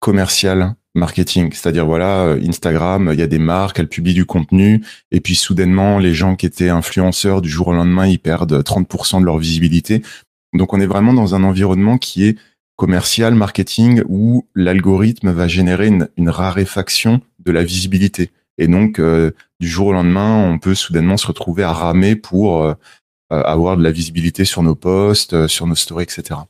commercial 0.00 0.74
marketing. 0.94 1.52
C'est-à-dire, 1.52 1.86
voilà, 1.86 2.24
euh, 2.24 2.40
Instagram, 2.46 3.10
il 3.12 3.18
y 3.18 3.22
a 3.22 3.26
des 3.26 3.38
marques, 3.38 3.78
elles 3.78 3.88
publient 3.88 4.14
du 4.14 4.26
contenu, 4.26 4.84
et 5.10 5.20
puis 5.20 5.34
soudainement, 5.34 5.98
les 5.98 6.14
gens 6.14 6.36
qui 6.36 6.46
étaient 6.46 6.68
influenceurs 6.68 7.42
du 7.42 7.48
jour 7.48 7.68
au 7.68 7.72
lendemain, 7.72 8.06
ils 8.06 8.18
perdent 8.18 8.62
30% 8.62 9.20
de 9.20 9.24
leur 9.24 9.38
visibilité. 9.38 10.02
Donc, 10.54 10.74
on 10.74 10.80
est 10.80 10.86
vraiment 10.86 11.14
dans 11.14 11.34
un 11.34 11.44
environnement 11.44 11.98
qui 11.98 12.24
est 12.24 12.38
commercial, 12.76 13.34
marketing, 13.34 14.02
où 14.08 14.46
l'algorithme 14.54 15.30
va 15.30 15.48
générer 15.48 15.86
une, 15.86 16.08
une, 16.16 16.28
raréfaction 16.28 17.20
de 17.38 17.52
la 17.52 17.64
visibilité. 17.64 18.30
Et 18.58 18.66
donc, 18.66 18.98
euh, 18.98 19.30
du 19.60 19.68
jour 19.68 19.88
au 19.88 19.92
lendemain, 19.92 20.44
on 20.50 20.58
peut 20.58 20.74
soudainement 20.74 21.16
se 21.16 21.26
retrouver 21.26 21.62
à 21.62 21.72
ramer 21.72 22.16
pour 22.16 22.62
euh, 22.62 22.74
avoir 23.30 23.78
de 23.78 23.82
la 23.82 23.92
visibilité 23.92 24.44
sur 24.44 24.62
nos 24.62 24.74
posts, 24.74 25.46
sur 25.46 25.66
nos 25.66 25.74
stories, 25.74 26.04
etc. 26.04 26.40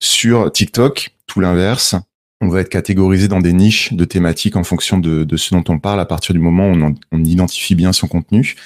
Sur 0.00 0.50
TikTok, 0.50 1.14
tout 1.26 1.40
l'inverse 1.40 1.94
on 2.40 2.48
va 2.48 2.60
être 2.60 2.68
catégorisé 2.68 3.28
dans 3.28 3.40
des 3.40 3.52
niches 3.52 3.92
de 3.92 4.04
thématiques 4.04 4.56
en 4.56 4.64
fonction 4.64 4.98
de, 4.98 5.36
ce 5.36 5.54
dont 5.54 5.64
on 5.68 5.78
parle 5.78 6.00
à 6.00 6.06
partir 6.06 6.34
du 6.34 6.40
moment 6.40 6.70
où 6.70 6.94
on, 7.12 7.24
identifie 7.24 7.74
bien 7.74 7.92
son 7.92 8.08
contenu. 8.08 8.56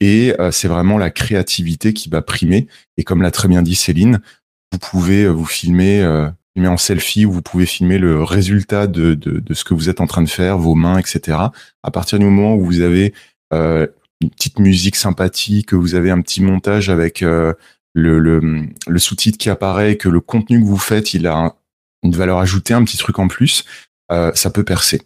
Et 0.00 0.34
euh, 0.38 0.50
c'est 0.50 0.68
vraiment 0.68 0.98
la 0.98 1.10
créativité 1.10 1.92
qui 1.92 2.08
va 2.08 2.22
primer. 2.22 2.68
Et 2.98 3.02
comme 3.02 3.22
l'a 3.22 3.30
très 3.30 3.48
bien 3.48 3.62
dit 3.62 3.74
Céline, 3.74 4.20
vous 4.72 4.78
pouvez 4.78 5.24
euh, 5.24 5.30
vous 5.30 5.46
filmer 5.46 6.02
euh, 6.02 6.28
filmer 6.54 6.68
en 6.68 6.76
selfie 6.76 7.26
où 7.26 7.32
vous 7.32 7.42
pouvez 7.42 7.66
filmer 7.66 7.98
le 7.98 8.22
résultat 8.22 8.86
de, 8.86 9.18
ce 9.52 9.64
que 9.64 9.74
vous 9.74 9.88
êtes 9.88 10.00
en 10.00 10.06
train 10.06 10.22
de 10.22 10.28
faire, 10.28 10.58
vos 10.58 10.74
mains, 10.74 10.98
etc. 10.98 11.38
À 11.82 11.90
partir 11.90 12.18
du 12.18 12.24
moment 12.24 12.54
où 12.54 12.64
vous 12.64 12.80
avez 12.80 13.12
euh, 13.52 13.86
une 14.20 14.30
petite 14.30 14.58
musique 14.58 14.96
sympathique, 14.96 15.68
que 15.68 15.76
vous 15.76 15.94
avez 15.94 16.10
un 16.10 16.20
petit 16.22 16.42
montage 16.42 16.88
avec 16.88 17.20
le, 17.20 17.56
le, 17.94 18.68
le 18.86 18.98
sous-titre 18.98 19.36
qui 19.36 19.50
apparaît, 19.50 19.96
que 19.96 20.08
le 20.08 20.20
contenu 20.20 20.60
que 20.60 20.64
vous 20.64 20.78
faites, 20.78 21.12
il 21.12 21.26
a 21.26 21.54
une 22.06 22.16
valeur 22.16 22.38
ajoutée, 22.38 22.74
un 22.74 22.84
petit 22.84 22.98
truc 22.98 23.18
en 23.18 23.28
plus, 23.28 23.64
euh, 24.10 24.32
ça 24.34 24.50
peut 24.50 24.64
percer. 24.64 25.02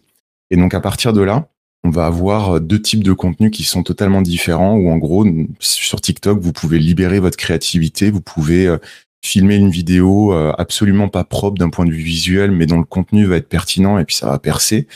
Et 0.49 0.57
donc 0.57 0.73
à 0.73 0.79
partir 0.79 1.13
de 1.13 1.21
là, 1.21 1.47
on 1.83 1.89
va 1.89 2.05
avoir 2.05 2.61
deux 2.61 2.81
types 2.81 3.03
de 3.03 3.13
contenus 3.13 3.51
qui 3.51 3.63
sont 3.63 3.83
totalement 3.83 4.21
différents, 4.21 4.75
où 4.75 4.89
en 4.89 4.97
gros, 4.97 5.25
sur 5.59 5.99
TikTok, 5.99 6.39
vous 6.39 6.53
pouvez 6.53 6.77
libérer 6.77 7.19
votre 7.19 7.37
créativité, 7.37 8.11
vous 8.11 8.21
pouvez 8.21 8.67
euh, 8.67 8.77
filmer 9.23 9.55
une 9.55 9.69
vidéo 9.69 10.33
euh, 10.33 10.53
absolument 10.57 11.07
pas 11.07 11.23
propre 11.23 11.57
d'un 11.57 11.69
point 11.69 11.85
de 11.85 11.91
vue 11.91 12.03
visuel, 12.03 12.51
mais 12.51 12.65
dont 12.65 12.79
le 12.79 12.85
contenu 12.85 13.25
va 13.25 13.37
être 13.37 13.49
pertinent 13.49 13.97
et 13.97 14.05
puis 14.05 14.15
ça 14.15 14.27
va 14.27 14.39
percer. 14.39 14.87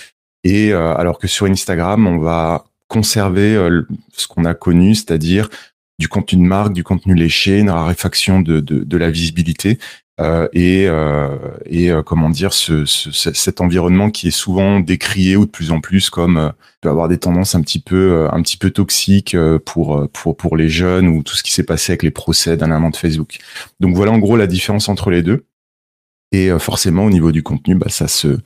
Et 0.44 0.72
euh, 0.74 0.96
alors 0.96 1.18
que 1.18 1.28
sur 1.28 1.48
Instagram, 1.48 2.06
on 2.08 2.20
va 2.20 2.66
conserver 2.88 3.56
euh, 3.56 3.82
ce 4.14 4.28
qu'on 4.28 4.46
a 4.46 4.54
connu, 4.54 4.96
c'est-à-dire 4.96 5.50
du 5.98 6.08
contenu 6.08 6.44
de 6.44 6.48
marque, 6.48 6.74
du 6.74 6.84
contenu 6.84 7.16
léché, 7.16 7.60
une 7.60 7.70
raréfaction 7.70 8.42
de, 8.42 8.60
de, 8.60 8.98
la 8.98 9.10
visibilité 9.10 9.80
euh, 9.80 10.05
et, 10.18 10.86
euh, 10.88 11.38
et 11.66 11.92
euh, 11.92 12.02
comment 12.02 12.30
dire 12.30 12.54
ce, 12.54 12.86
ce, 12.86 13.12
cet 13.12 13.60
environnement 13.60 14.10
qui 14.10 14.30
est 14.30 14.32
souvent 14.32 14.80
décrié 14.80 15.36
ou 15.36 15.46
de 15.46 15.52
plus 15.52 15.72
en 15.72 15.82
plus 15.82 16.10
comme 16.10 16.38
euh, 16.38 16.50
peut 16.80 16.90
avoir 16.90 17.10
des 17.10 17.18
tendances 17.18 17.54
un 17.54 17.62
petit 17.62 17.82
peu 17.82 18.14
euh, 18.14 18.30
un 18.32 18.42
petit 18.42 18.56
peu 18.56 18.70
toxiques 18.70 19.36
pour 19.66 20.08
pour 20.14 20.38
pour 20.38 20.56
les 20.56 20.70
jeunes 20.70 21.10
ou 21.10 21.22
tout 21.22 21.36
ce 21.36 21.44
qui 21.44 21.52
s'est 21.52 21.66
passé 21.66 21.92
avec 21.92 22.04
les 22.04 22.12
procès 22.12 22.62
amant 22.64 22.92
de 22.92 22.96
Facebook. 22.96 23.40
Donc 23.82 23.96
voilà 23.96 24.14
en 24.14 24.18
gros 24.18 24.38
la 24.38 24.48
différence 24.48 24.88
entre 24.88 25.10
les 25.10 25.22
deux. 25.22 25.46
Et 26.32 26.50
forcément 26.60 27.06
au 27.06 27.10
niveau 27.10 27.32
du 27.32 27.44
contenu, 27.44 27.76
bah, 27.76 27.90
ça 27.90 28.08
se 28.08 28.40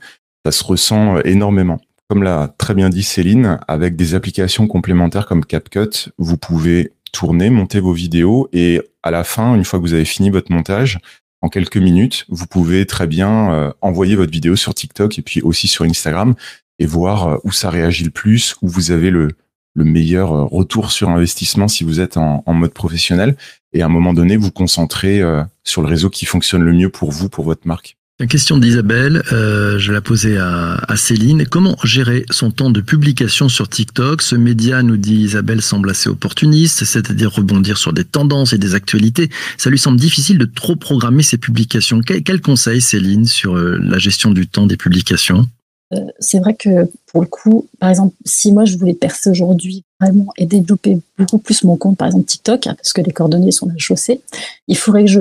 ça 0.44 0.52
se 0.52 0.64
ressent 0.64 1.18
énormément. 1.20 1.80
Comme 2.08 2.22
l'a 2.24 2.52
très 2.58 2.74
bien 2.74 2.88
dit 2.88 3.02
Céline, 3.04 3.58
avec 3.68 3.94
des 3.96 4.14
applications 4.14 4.66
complémentaires 4.66 5.26
comme 5.26 5.44
CapCut, 5.44 6.10
vous 6.18 6.36
pouvez 6.36 6.92
tourner, 7.12 7.50
monter 7.50 7.80
vos 7.80 7.92
vidéos 7.92 8.48
et 8.52 8.80
à 9.02 9.10
la 9.10 9.24
fin, 9.24 9.54
une 9.54 9.64
fois 9.64 9.78
que 9.78 9.84
vous 9.84 9.94
avez 9.94 10.04
fini 10.04 10.30
votre 10.30 10.52
montage, 10.52 10.98
en 11.42 11.48
quelques 11.48 11.78
minutes, 11.78 12.26
vous 12.28 12.46
pouvez 12.46 12.86
très 12.86 13.06
bien 13.06 13.52
euh, 13.52 13.72
envoyer 13.80 14.14
votre 14.14 14.32
vidéo 14.32 14.56
sur 14.56 14.74
TikTok 14.74 15.18
et 15.18 15.22
puis 15.22 15.40
aussi 15.40 15.68
sur 15.68 15.84
Instagram 15.84 16.34
et 16.78 16.86
voir 16.86 17.28
euh, 17.28 17.36
où 17.44 17.52
ça 17.52 17.70
réagit 17.70 18.04
le 18.04 18.10
plus, 18.10 18.56
où 18.62 18.68
vous 18.68 18.90
avez 18.90 19.10
le, 19.10 19.28
le 19.74 19.84
meilleur 19.84 20.32
euh, 20.32 20.44
retour 20.44 20.92
sur 20.92 21.08
investissement 21.08 21.68
si 21.68 21.84
vous 21.84 22.00
êtes 22.00 22.16
en, 22.16 22.42
mode 22.46 22.74
professionnel. 22.74 23.36
Et 23.72 23.82
à 23.82 23.86
un 23.86 23.88
moment 23.88 24.12
donné, 24.12 24.36
vous 24.36 24.50
concentrez 24.50 25.22
sur 25.62 25.80
le 25.80 25.88
réseau 25.88 26.10
qui 26.10 26.26
fonctionne 26.26 26.62
le 26.62 26.72
mieux 26.72 26.90
pour 26.90 27.12
vous, 27.12 27.28
pour 27.28 27.44
votre 27.44 27.68
marque. 27.68 27.99
La 28.20 28.26
question 28.26 28.58
d'Isabelle, 28.58 29.22
euh, 29.32 29.78
je 29.78 29.92
la 29.92 30.02
posais 30.02 30.36
à, 30.36 30.94
Céline. 30.94 31.46
Comment 31.46 31.74
gérer 31.84 32.26
son 32.30 32.50
temps 32.50 32.68
de 32.68 32.82
publication 32.82 33.48
sur 33.48 33.66
TikTok? 33.66 34.20
Ce 34.20 34.36
média, 34.36 34.82
nous 34.82 34.98
dit 34.98 35.22
Isabelle, 35.22 35.62
semble 35.62 35.88
assez 35.88 36.10
opportuniste, 36.10 36.84
c'est-à-dire 36.84 37.32
rebondir 37.32 37.78
sur 37.78 37.94
des 37.94 38.04
tendances 38.04 38.52
et 38.52 38.58
des 38.58 38.74
actualités. 38.74 39.30
Ça 39.56 39.70
lui 39.70 39.78
semble 39.78 39.98
difficile 39.98 40.36
de 40.36 40.44
trop 40.44 40.76
programmer 40.76 41.22
ses 41.22 41.38
publications. 41.38 42.02
Quel, 42.02 42.42
conseil, 42.42 42.82
Céline, 42.82 43.24
sur 43.24 43.56
euh, 43.56 43.78
la 43.82 43.96
gestion 43.96 44.32
du 44.32 44.46
temps 44.46 44.66
des 44.66 44.76
publications? 44.76 45.46
Euh, 45.94 46.00
C'est 46.18 46.40
vrai 46.40 46.54
que 46.54 46.90
pour 47.10 47.22
le 47.22 47.26
coup, 47.26 47.68
par 47.78 47.88
exemple, 47.88 48.14
si 48.26 48.52
moi 48.52 48.66
je 48.66 48.76
voulais 48.76 48.92
percer 48.92 49.30
aujourd'hui 49.30 49.82
vraiment 49.98 50.30
et 50.36 50.44
développer 50.44 50.98
beaucoup 51.16 51.38
plus 51.38 51.64
mon 51.64 51.78
compte, 51.78 51.96
par 51.96 52.08
exemple 52.08 52.26
TikTok, 52.26 52.66
hein, 52.66 52.74
parce 52.76 52.92
que 52.92 53.00
les 53.00 53.12
coordonnées 53.12 53.50
sont 53.50 53.70
à 53.70 53.78
chaussée, 53.78 54.20
il 54.68 54.76
faudrait 54.76 55.06
que 55.06 55.10
je 55.10 55.20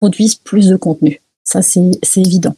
produise 0.00 0.34
plus 0.34 0.66
de 0.66 0.74
contenu 0.74 1.21
ça, 1.44 1.62
c'est 1.62 2.00
évident. 2.16 2.54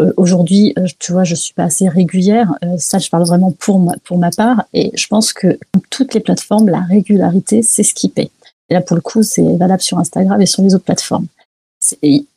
Euh, 0.00 0.12
Aujourd'hui, 0.16 0.74
euh, 0.78 0.86
tu 0.98 1.12
vois, 1.12 1.24
je 1.24 1.34
suis 1.34 1.54
pas 1.54 1.64
assez 1.64 1.88
régulière. 1.88 2.52
Euh, 2.64 2.76
ça, 2.78 2.98
je 2.98 3.08
parle 3.08 3.24
vraiment 3.24 3.52
pour 3.52 3.78
ma, 3.78 4.30
part. 4.30 4.64
Et 4.74 4.90
je 4.94 5.06
pense 5.06 5.32
que 5.32 5.58
toutes 5.90 6.14
les 6.14 6.20
plateformes, 6.20 6.68
la 6.68 6.80
régularité, 6.80 7.62
c'est 7.62 7.82
ce 7.82 7.94
qui 7.94 8.08
paie. 8.08 8.30
Et 8.68 8.74
là, 8.74 8.80
pour 8.80 8.96
le 8.96 9.02
coup, 9.02 9.22
c'est 9.22 9.56
valable 9.56 9.82
sur 9.82 9.98
Instagram 9.98 10.40
et 10.40 10.46
sur 10.46 10.62
les 10.62 10.74
autres 10.74 10.84
plateformes. 10.84 11.26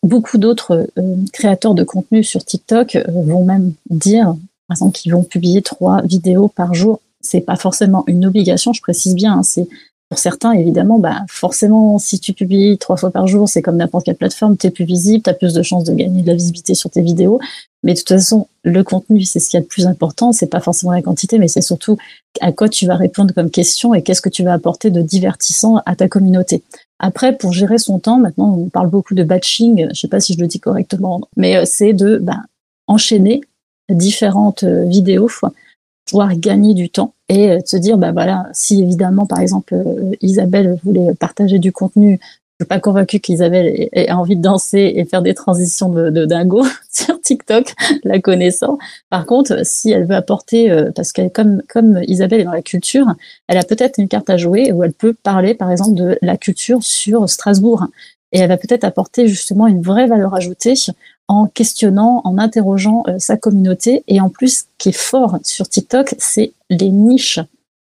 Beaucoup 0.03 0.38
d'autres 0.38 0.88
créateurs 1.34 1.74
de 1.74 1.84
contenu 1.84 2.24
sur 2.24 2.43
TikTok 2.46 2.98
vont 3.08 3.43
même 3.43 3.74
dire, 3.89 4.36
par 4.67 4.75
exemple, 4.75 4.96
qu'ils 4.96 5.12
vont 5.12 5.24
publier 5.24 5.63
trois 5.63 6.03
vidéos 6.03 6.50
par 6.50 6.75
jour. 6.75 7.00
C'est 7.22 7.41
pas 7.41 7.55
forcément 7.55 8.03
une 8.05 8.27
obligation, 8.27 8.74
je 8.74 8.81
précise 8.81 9.15
bien. 9.15 9.39
Hein, 9.39 9.43
c'est 9.43 9.67
pour 10.10 10.18
certains, 10.18 10.54
évidemment, 10.54 10.98
bah, 10.98 11.24
forcément, 11.30 12.00
si 12.00 12.20
tu 12.20 12.34
publies 12.34 12.80
trois 12.80 12.98
fois 12.98 13.12
par 13.12 13.28
jour, 13.28 13.48
c'est 13.48 13.62
comme 13.62 13.78
n'importe 13.78 14.06
quelle 14.06 14.16
plateforme, 14.16 14.58
tu 14.58 14.66
es 14.66 14.72
plus 14.72 14.86
visible, 14.86 15.22
tu 15.24 15.30
as 15.30 15.36
plus 15.36 15.54
de 15.54 15.62
chances 15.62 15.84
de 15.84 15.94
gagner 15.94 16.24
de 16.24 16.28
la 16.28 16.34
visibilité 16.34 16.74
sur 16.74 16.89
tes 16.89 17.01
vidéos. 17.01 17.39
Mais 17.84 17.94
de 17.94 18.00
toute 18.00 18.10
façon, 18.10 18.48
le 18.63 18.84
contenu, 18.84 19.22
c'est 19.22 19.39
ce 19.39 19.50
qui 19.50 19.56
est 19.56 19.60
le 19.60 19.66
plus 19.68 19.86
important. 19.86 20.32
C'est 20.32 20.48
pas 20.48 20.60
forcément 20.62 20.92
la 20.94 21.04
quantité, 21.04 21.38
mais 21.38 21.48
c'est 21.48 21.62
surtout 21.62 21.98
à 22.42 22.51
quoi 22.51 22.70
tu 22.70 22.88
vas 22.88 22.96
répondre 22.96 23.34
comme 23.36 23.51
question 23.51 23.94
et 23.94 24.01
qu'est-ce 24.01 24.22
que 24.22 24.30
tu 24.30 24.44
vas 24.44 24.54
apporter 24.54 24.89
de 24.89 25.01
divertissant 25.01 25.78
à 25.86 25.96
ta 25.96 26.08
communauté. 26.08 26.63
Après, 26.98 27.38
pour 27.38 27.54
gérer 27.54 27.78
son 27.78 28.00
temps, 28.00 28.18
maintenant, 28.18 28.58
on 28.58 28.70
parle 28.70 28.89
beaucoup 28.89 29.13
de 29.13 29.24
batching. 29.24 29.89
Je 29.94 30.00
sais 30.00 30.08
pas 30.08 30.20
si 30.20 30.34
je 30.34 30.39
le 30.39 30.48
dis 30.48 30.60
correctement, 30.60 31.22
mais 31.38 31.56
euh, 31.56 31.63
c'est 31.66 31.94
de 31.94 32.18
bah, 32.18 32.42
enchaîner 32.88 33.42
différentes 33.89 34.63
euh, 34.63 34.86
vidéos 34.86 35.30
gagner 36.38 36.74
du 36.74 36.89
temps 36.89 37.13
et 37.30 37.51
euh, 37.51 37.60
se 37.66 37.78
dire, 37.78 37.98
bah 37.98 38.12
voilà, 38.12 38.48
si 38.54 38.82
évidemment, 38.82 39.25
par 39.25 39.39
exemple, 39.39 39.74
euh, 39.75 40.12
Isabelle 40.22 40.80
voulait 40.84 41.13
partager 41.20 41.60
du 41.60 41.72
contenu, 41.72 42.20
je 42.22 42.66
suis 42.66 42.68
pas 42.68 42.80
convaincue 42.80 43.20
qu'Isabelle 43.20 43.88
ait 43.94 44.12
envie 44.12 44.36
de 44.36 44.42
danser 44.42 44.94
et 44.96 45.06
faire 45.06 45.22
des 45.22 45.34
transitions 45.34 45.89
de, 45.89 46.10
de 46.10 46.25
dingo 46.25 46.66
sur 46.92 47.22
TikTok, 47.22 47.74
la 48.04 48.20
connaissant. 48.20 48.78
Par 49.10 49.25
contre, 49.25 49.66
si 49.66 49.92
elle 49.92 50.06
veut 50.06 50.16
apporter, 50.16 50.70
euh, 50.70 50.92
parce 50.94 51.13
qu'elle 51.13 51.32
comme 51.32 51.62
comme 51.70 52.01
Isabelle 52.08 52.42
est 52.42 52.46
dans 52.46 52.51
la 52.51 52.62
culture, 52.62 53.06
elle 53.48 53.58
a 53.58 53.63
peut-être 53.63 53.98
une 53.98 54.10
carte 54.10 54.30
à 54.30 54.38
jouer 54.38 54.74
où 54.74 54.84
elle 54.84 54.94
peut 54.94 55.13
parler, 55.13 55.54
par 55.54 55.72
exemple, 55.72 55.94
de 55.94 56.18
la 56.22 56.36
culture 56.36 56.84
sur 56.84 57.30
Strasbourg. 57.30 57.88
Et 58.32 58.39
elle 58.39 58.50
va 58.50 58.58
peut-être 58.58 58.84
apporter 58.84 59.28
justement 59.28 59.66
une 59.66 59.82
vraie 59.82 60.08
valeur 60.08 60.36
ajoutée 60.36 60.75
en 61.29 61.45
questionnant, 61.45 62.21
en 62.25 62.38
interrogeant 62.38 63.03
euh, 63.07 63.19
sa 63.19 63.38
communauté. 63.38 64.03
Et 64.07 64.19
en 64.19 64.29
plus, 64.29 64.57
ce 64.57 64.63
qui 64.79 64.89
est 64.89 64.98
fort 64.98 65.38
sur 65.43 65.69
TikTok, 65.69 66.15
c'est 66.17 66.51
les 66.69 66.89
niches. 66.89 67.39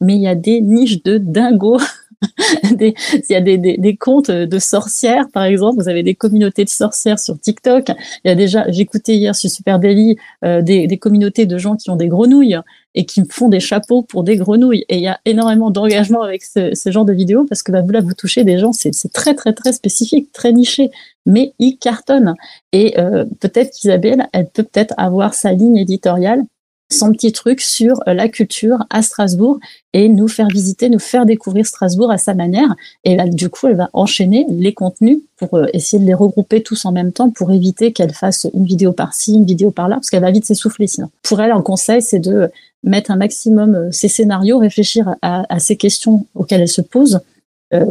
Mais 0.01 0.17
il 0.17 0.21
y 0.21 0.29
a 0.29 0.35
des 0.35 0.61
niches 0.61 1.03
de 1.05 1.19
dingo. 1.19 1.79
des, 2.73 2.95
il 3.13 3.33
y 3.33 3.37
a 3.37 3.41
des, 3.41 3.57
des, 3.57 3.77
des, 3.79 3.97
comptes 3.97 4.31
de 4.31 4.59
sorcières, 4.59 5.29
par 5.33 5.45
exemple. 5.45 5.81
Vous 5.81 5.89
avez 5.89 6.03
des 6.03 6.17
communautés 6.17 6.65
de 6.65 6.69
sorcières 6.69 7.21
sur 7.21 7.39
TikTok. 7.39 7.91
Il 8.25 8.29
y 8.29 8.31
a 8.31 8.35
déjà, 8.35 8.69
j'écoutais 8.71 9.15
hier 9.15 9.37
sur 9.37 9.49
Super 9.49 9.79
Daily 9.79 10.17
euh, 10.45 10.61
des, 10.61 10.89
des 10.89 10.99
communautés 10.99 11.47
de 11.47 11.59
gens 11.59 11.77
qui 11.77 11.91
ont 11.91 11.97
des 11.97 12.09
grenouilles 12.09 12.59
et 12.99 13.05
qui 13.05 13.23
font 13.31 13.49
des 13.49 13.61
chapeaux 13.61 14.03
pour 14.03 14.25
des 14.25 14.37
grenouilles. 14.37 14.85
Et 14.89 14.97
il 14.97 15.03
y 15.03 15.07
a 15.07 15.21
énormément 15.25 15.71
d'engagement 15.71 16.23
avec 16.23 16.43
ce, 16.43 16.75
ce, 16.75 16.91
genre 16.91 17.05
de 17.05 17.13
vidéos 17.13 17.45
parce 17.49 17.63
que 17.63 17.71
bah, 17.71 17.81
vous 17.81 17.93
là, 17.93 18.01
vous 18.01 18.13
touchez 18.13 18.43
des 18.43 18.59
gens, 18.59 18.73
c'est 18.73 18.91
très, 19.13 19.37
très, 19.37 19.53
très 19.53 19.73
spécifique, 19.73 20.33
très 20.33 20.53
niché, 20.53 20.91
mais 21.25 21.53
ils 21.61 21.79
cartonnent. 21.79 22.35
Et 22.73 22.99
euh, 22.99 23.25
peut-être 23.39 23.71
qu'Isabelle, 23.71 24.27
elle 24.33 24.49
peut 24.49 24.65
peut-être 24.65 24.95
avoir 24.97 25.35
sa 25.35 25.53
ligne 25.53 25.77
éditoriale 25.77 26.43
son 26.91 27.13
petit 27.13 27.33
truc 27.33 27.61
sur 27.61 28.01
euh, 28.07 28.15
la 28.15 28.29
culture 28.29 28.85
à 28.91 29.03
Strasbourg 29.03 29.59
et 29.93 30.09
nous 30.09 30.29
faire 30.29 30.49
visiter, 30.49 30.89
nous 30.89 30.99
faire 30.99 31.27
découvrir 31.27 31.67
Strasbourg 31.67 32.11
à 32.11 32.19
sa 32.19 32.35
manière. 32.35 32.75
Et 33.05 33.17
là, 33.17 33.27
du 33.27 33.49
coup, 33.49 33.67
elle 33.67 33.77
va 33.77 33.91
enchaîner 33.93 34.47
les 34.49 34.73
contenus 34.73 35.19
pour 35.37 35.55
euh, 35.55 35.67
essayer 35.73 36.01
de 36.01 36.07
les 36.07 36.15
regrouper 36.15 36.63
tous 36.63 36.85
en 36.85 36.93
même 36.93 37.13
temps 37.13 37.31
pour 37.31 37.51
éviter 37.51 37.93
qu'elle 37.93 38.13
fasse 38.13 38.47
une 38.55 38.65
vidéo 38.65 38.93
par-ci, 38.93 39.35
une 39.35 39.45
vidéo 39.45 39.71
par-là, 39.71 39.97
parce 39.97 40.11
qu'elle 40.11 40.23
va 40.23 40.31
vite 40.31 40.47
s'essouffler 40.47 40.87
sinon. 40.87 41.11
Pour 41.23 41.41
elle, 41.41 41.53
un 41.53 41.63
conseil, 41.63 42.03
c'est 42.03 42.21
de 42.21 42.51
mettre 42.83 43.11
un 43.11 43.17
maximum 43.17 43.75
euh, 43.75 43.91
ses 43.91 44.09
scénarios, 44.09 44.59
réfléchir 44.59 45.15
à, 45.23 45.59
ces 45.59 45.77
questions 45.77 46.27
auxquelles 46.35 46.63
elle 46.63 46.69
se 46.69 46.81
pose 46.81 47.17
euh, 47.17 47.21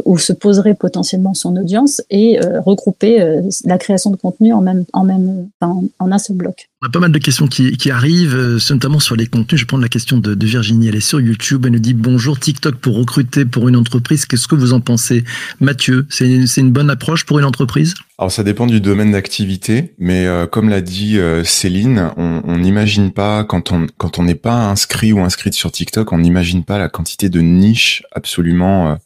où 0.04 0.18
se 0.18 0.32
poserait 0.32 0.74
potentiellement 0.74 1.34
son 1.34 1.56
audience 1.56 2.02
et 2.10 2.40
euh, 2.40 2.60
regrouper 2.60 3.20
euh, 3.20 3.42
la 3.64 3.78
création 3.78 4.10
de 4.10 4.16
contenu 4.16 4.52
en 4.52 4.60
même 4.60 4.84
en 4.92 5.04
même 5.04 5.48
enfin, 5.60 5.80
en 5.98 6.12
un 6.12 6.18
seul 6.18 6.36
bloc. 6.36 6.68
On 6.80 6.86
a 6.86 6.90
pas 6.90 7.00
mal 7.00 7.10
de 7.10 7.18
questions 7.18 7.48
qui, 7.48 7.76
qui 7.76 7.90
arrivent, 7.90 8.36
euh, 8.36 8.58
notamment 8.70 9.00
sur 9.00 9.16
les 9.16 9.26
contenus. 9.26 9.60
Je 9.60 9.66
prends 9.66 9.78
la 9.78 9.88
question 9.88 10.16
de, 10.16 10.34
de, 10.34 10.46
Virginie. 10.46 10.86
Elle 10.86 10.94
est 10.94 11.00
sur 11.00 11.20
YouTube. 11.20 11.66
Elle 11.66 11.72
nous 11.72 11.80
dit 11.80 11.92
bonjour 11.92 12.38
TikTok 12.38 12.76
pour 12.76 12.96
recruter 12.96 13.44
pour 13.44 13.68
une 13.68 13.74
entreprise. 13.74 14.26
Qu'est-ce 14.26 14.46
que 14.46 14.54
vous 14.54 14.72
en 14.72 14.80
pensez, 14.80 15.24
Mathieu 15.58 16.06
C'est 16.08 16.30
une, 16.30 16.46
une 16.56 16.70
bonne 16.70 16.88
approche 16.88 17.26
pour 17.26 17.40
une 17.40 17.44
entreprise? 17.44 17.94
Alors 18.16 18.30
ça 18.30 18.44
dépend 18.44 18.66
du 18.66 18.80
domaine 18.80 19.10
d'activité, 19.12 19.94
mais 19.98 20.26
euh, 20.26 20.46
comme 20.46 20.68
l'a 20.68 20.80
dit 20.80 21.18
euh, 21.18 21.42
Céline, 21.42 22.10
on 22.16 22.58
n'imagine 22.58 23.12
pas 23.12 23.44
quand 23.44 23.72
on 23.72 23.86
quand 23.96 24.18
on 24.18 24.24
n'est 24.24 24.34
pas 24.34 24.68
inscrit 24.68 25.12
ou 25.12 25.20
inscrite 25.20 25.54
sur 25.54 25.72
TikTok, 25.72 26.12
on 26.12 26.18
n'imagine 26.18 26.64
pas 26.64 26.78
la 26.78 26.88
quantité 26.88 27.28
de 27.28 27.40
niches 27.40 28.04
absolument 28.12 28.98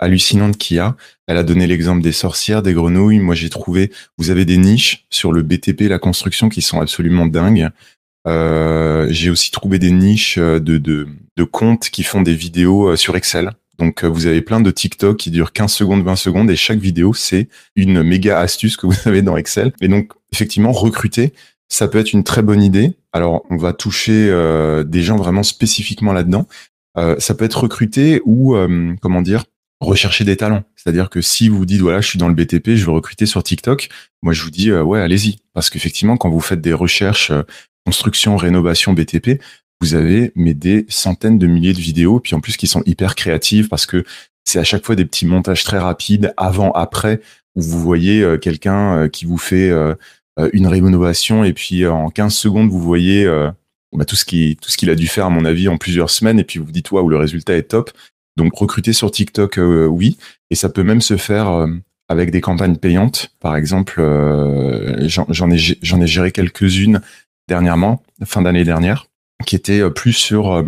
hallucinante 0.00 0.56
qu'il 0.56 0.76
y 0.76 0.80
a. 0.80 0.96
Elle 1.26 1.36
a 1.36 1.42
donné 1.42 1.66
l'exemple 1.66 2.02
des 2.02 2.12
sorcières, 2.12 2.62
des 2.62 2.74
grenouilles. 2.74 3.18
Moi, 3.18 3.34
j'ai 3.34 3.50
trouvé, 3.50 3.90
vous 4.18 4.30
avez 4.30 4.44
des 4.44 4.56
niches 4.56 5.06
sur 5.10 5.32
le 5.32 5.42
BTP, 5.42 5.82
la 5.82 5.98
construction, 5.98 6.48
qui 6.48 6.62
sont 6.62 6.80
absolument 6.80 7.26
dingues. 7.26 7.68
Euh, 8.26 9.06
j'ai 9.10 9.30
aussi 9.30 9.50
trouvé 9.50 9.78
des 9.78 9.90
niches 9.90 10.38
de, 10.38 10.58
de, 10.58 11.08
de 11.36 11.44
comptes 11.44 11.90
qui 11.90 12.02
font 12.02 12.22
des 12.22 12.34
vidéos 12.34 12.88
euh, 12.88 12.96
sur 12.96 13.16
Excel. 13.16 13.50
Donc, 13.78 14.04
euh, 14.04 14.08
vous 14.08 14.26
avez 14.26 14.40
plein 14.40 14.60
de 14.60 14.70
TikTok 14.70 15.16
qui 15.16 15.30
durent 15.30 15.52
15 15.52 15.72
secondes, 15.72 16.04
20 16.04 16.16
secondes, 16.16 16.50
et 16.50 16.56
chaque 16.56 16.78
vidéo, 16.78 17.12
c'est 17.14 17.48
une 17.76 18.02
méga 18.02 18.38
astuce 18.38 18.76
que 18.76 18.86
vous 18.86 18.96
avez 19.06 19.22
dans 19.22 19.36
Excel. 19.36 19.72
Et 19.80 19.88
donc, 19.88 20.12
effectivement, 20.32 20.72
recruter, 20.72 21.32
ça 21.68 21.88
peut 21.88 21.98
être 21.98 22.12
une 22.12 22.24
très 22.24 22.42
bonne 22.42 22.62
idée. 22.62 22.92
Alors, 23.12 23.44
on 23.50 23.56
va 23.56 23.72
toucher 23.72 24.28
euh, 24.30 24.84
des 24.84 25.02
gens 25.02 25.16
vraiment 25.16 25.42
spécifiquement 25.42 26.12
là-dedans. 26.12 26.46
Euh, 26.96 27.16
ça 27.18 27.34
peut 27.34 27.44
être 27.44 27.62
recruter 27.62 28.20
ou, 28.24 28.56
comment 29.00 29.22
dire, 29.22 29.44
rechercher 29.86 30.24
des 30.24 30.36
talents. 30.36 30.64
C'est-à-dire 30.76 31.10
que 31.10 31.20
si 31.20 31.48
vous 31.48 31.64
dites, 31.66 31.80
voilà, 31.80 32.00
je 32.00 32.08
suis 32.08 32.18
dans 32.18 32.28
le 32.28 32.34
BTP, 32.34 32.70
je 32.74 32.84
veux 32.84 32.92
recruter 32.92 33.26
sur 33.26 33.42
TikTok, 33.42 33.88
moi, 34.22 34.32
je 34.32 34.42
vous 34.42 34.50
dis, 34.50 34.72
ouais, 34.72 35.00
allez-y. 35.00 35.36
Parce 35.52 35.70
qu'effectivement, 35.70 36.16
quand 36.16 36.30
vous 36.30 36.40
faites 36.40 36.60
des 36.60 36.72
recherches 36.72 37.32
construction, 37.84 38.36
rénovation, 38.36 38.92
BTP, 38.92 39.40
vous 39.80 39.94
avez 39.94 40.32
mais 40.34 40.54
des 40.54 40.86
centaines 40.88 41.38
de 41.38 41.46
milliers 41.46 41.74
de 41.74 41.80
vidéos, 41.80 42.20
puis 42.20 42.34
en 42.34 42.40
plus 42.40 42.56
qui 42.56 42.66
sont 42.66 42.82
hyper 42.86 43.14
créatives 43.14 43.68
parce 43.68 43.86
que 43.86 44.04
c'est 44.44 44.58
à 44.58 44.64
chaque 44.64 44.84
fois 44.84 44.94
des 44.94 45.04
petits 45.04 45.26
montages 45.26 45.64
très 45.64 45.78
rapides, 45.78 46.32
avant, 46.36 46.70
après, 46.72 47.20
où 47.56 47.62
vous 47.62 47.80
voyez 47.80 48.22
euh, 48.22 48.38
quelqu'un 48.38 48.96
euh, 48.96 49.08
qui 49.08 49.24
vous 49.24 49.38
fait 49.38 49.70
euh, 49.70 49.94
une 50.52 50.66
rénovation 50.66 51.44
et 51.44 51.52
puis 51.52 51.86
en 51.86 52.10
15 52.10 52.34
secondes 52.34 52.68
vous 52.68 52.80
voyez 52.80 53.24
bah, 53.92 54.04
tout 54.04 54.16
ce 54.16 54.24
tout 54.24 54.70
qu'il 54.76 54.90
a 54.90 54.96
dû 54.96 55.06
faire 55.06 55.26
à 55.26 55.30
mon 55.30 55.44
avis 55.44 55.68
en 55.68 55.78
plusieurs 55.78 56.10
semaines 56.10 56.40
et 56.40 56.44
puis 56.44 56.58
vous 56.58 56.64
vous 56.64 56.72
dites 56.72 56.90
waouh 56.90 57.08
le 57.08 57.16
résultat 57.16 57.56
est 57.56 57.62
top. 57.62 57.92
Donc 58.36 58.54
recruter 58.56 58.92
sur 58.92 59.10
TikTok 59.10 59.58
oui 59.58 60.18
et 60.50 60.54
ça 60.54 60.68
peut 60.68 60.82
même 60.82 61.00
se 61.00 61.16
faire 61.16 61.66
avec 62.08 62.30
des 62.30 62.40
campagnes 62.40 62.76
payantes. 62.76 63.30
Par 63.40 63.56
exemple, 63.56 64.02
j'en 65.06 65.50
ai 65.50 65.58
j'en 65.58 66.00
ai 66.00 66.06
géré 66.06 66.32
quelques-unes 66.32 67.00
dernièrement, 67.48 68.02
fin 68.24 68.42
d'année 68.42 68.64
dernière 68.64 69.06
qui 69.44 69.56
était 69.56 69.80
euh, 69.80 69.90
plus 69.90 70.12
sur 70.12 70.52
euh, 70.52 70.62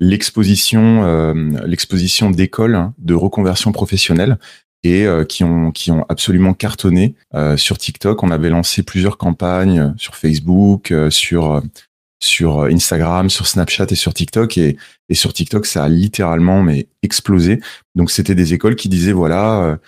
l'exposition 0.00 1.04
euh, 1.04 1.34
l'exposition 1.66 2.30
d'écoles 2.30 2.74
hein, 2.74 2.94
de 2.98 3.14
reconversion 3.14 3.72
professionnelle 3.72 4.38
et 4.84 5.06
qui 5.28 5.42
ont 5.42 5.72
qui 5.72 5.90
ont 5.90 6.06
absolument 6.08 6.54
cartonné 6.54 7.16
sur 7.56 7.78
TikTok. 7.78 8.22
On 8.22 8.30
avait 8.30 8.48
lancé 8.48 8.84
plusieurs 8.84 9.18
campagnes 9.18 9.92
sur 9.96 10.14
Facebook, 10.14 10.94
sur 11.10 11.60
sur 12.20 12.62
Instagram, 12.64 13.30
sur 13.30 13.46
Snapchat 13.46 13.86
et 13.90 13.94
sur 13.94 14.14
TikTok 14.14 14.58
et, 14.58 14.76
et 15.08 15.14
sur 15.14 15.32
TikTok 15.32 15.66
ça 15.66 15.84
a 15.84 15.88
littéralement 15.88 16.62
mais 16.62 16.88
explosé. 17.02 17.60
Donc 17.94 18.10
c'était 18.10 18.34
des 18.34 18.54
écoles 18.54 18.76
qui 18.76 18.88
disaient 18.88 19.12
voilà 19.12 19.78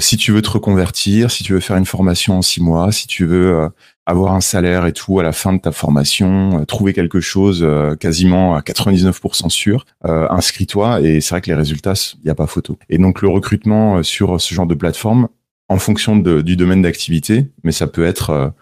si 0.00 0.16
tu 0.16 0.32
veux 0.32 0.42
te 0.42 0.50
reconvertir, 0.50 1.30
si 1.30 1.44
tu 1.44 1.52
veux 1.52 1.60
faire 1.60 1.76
une 1.76 1.86
formation 1.86 2.38
en 2.38 2.42
six 2.42 2.60
mois, 2.60 2.90
si 2.90 3.06
tu 3.06 3.24
veux 3.24 3.70
avoir 4.08 4.32
un 4.32 4.40
salaire 4.40 4.86
et 4.86 4.94
tout 4.94 5.20
à 5.20 5.22
la 5.22 5.32
fin 5.32 5.52
de 5.52 5.60
ta 5.60 5.70
formation, 5.70 6.60
euh, 6.60 6.64
trouver 6.64 6.94
quelque 6.94 7.20
chose 7.20 7.60
euh, 7.62 7.94
quasiment 7.94 8.56
à 8.56 8.60
99% 8.60 9.50
sûr, 9.50 9.84
euh, 10.06 10.26
inscris-toi 10.30 11.02
et 11.02 11.20
c'est 11.20 11.34
vrai 11.34 11.42
que 11.42 11.48
les 11.50 11.54
résultats, 11.54 11.92
il 12.14 12.24
n'y 12.24 12.30
a 12.30 12.34
pas 12.34 12.46
photo. 12.46 12.78
Et 12.88 12.96
donc 12.96 13.20
le 13.20 13.28
recrutement 13.28 14.02
sur 14.02 14.40
ce 14.40 14.54
genre 14.54 14.66
de 14.66 14.74
plateforme, 14.74 15.28
en 15.68 15.78
fonction 15.78 16.16
de, 16.16 16.40
du 16.40 16.56
domaine 16.56 16.80
d'activité, 16.80 17.50
mais 17.64 17.72
ça 17.72 17.86
peut 17.86 18.06
être 18.06 18.54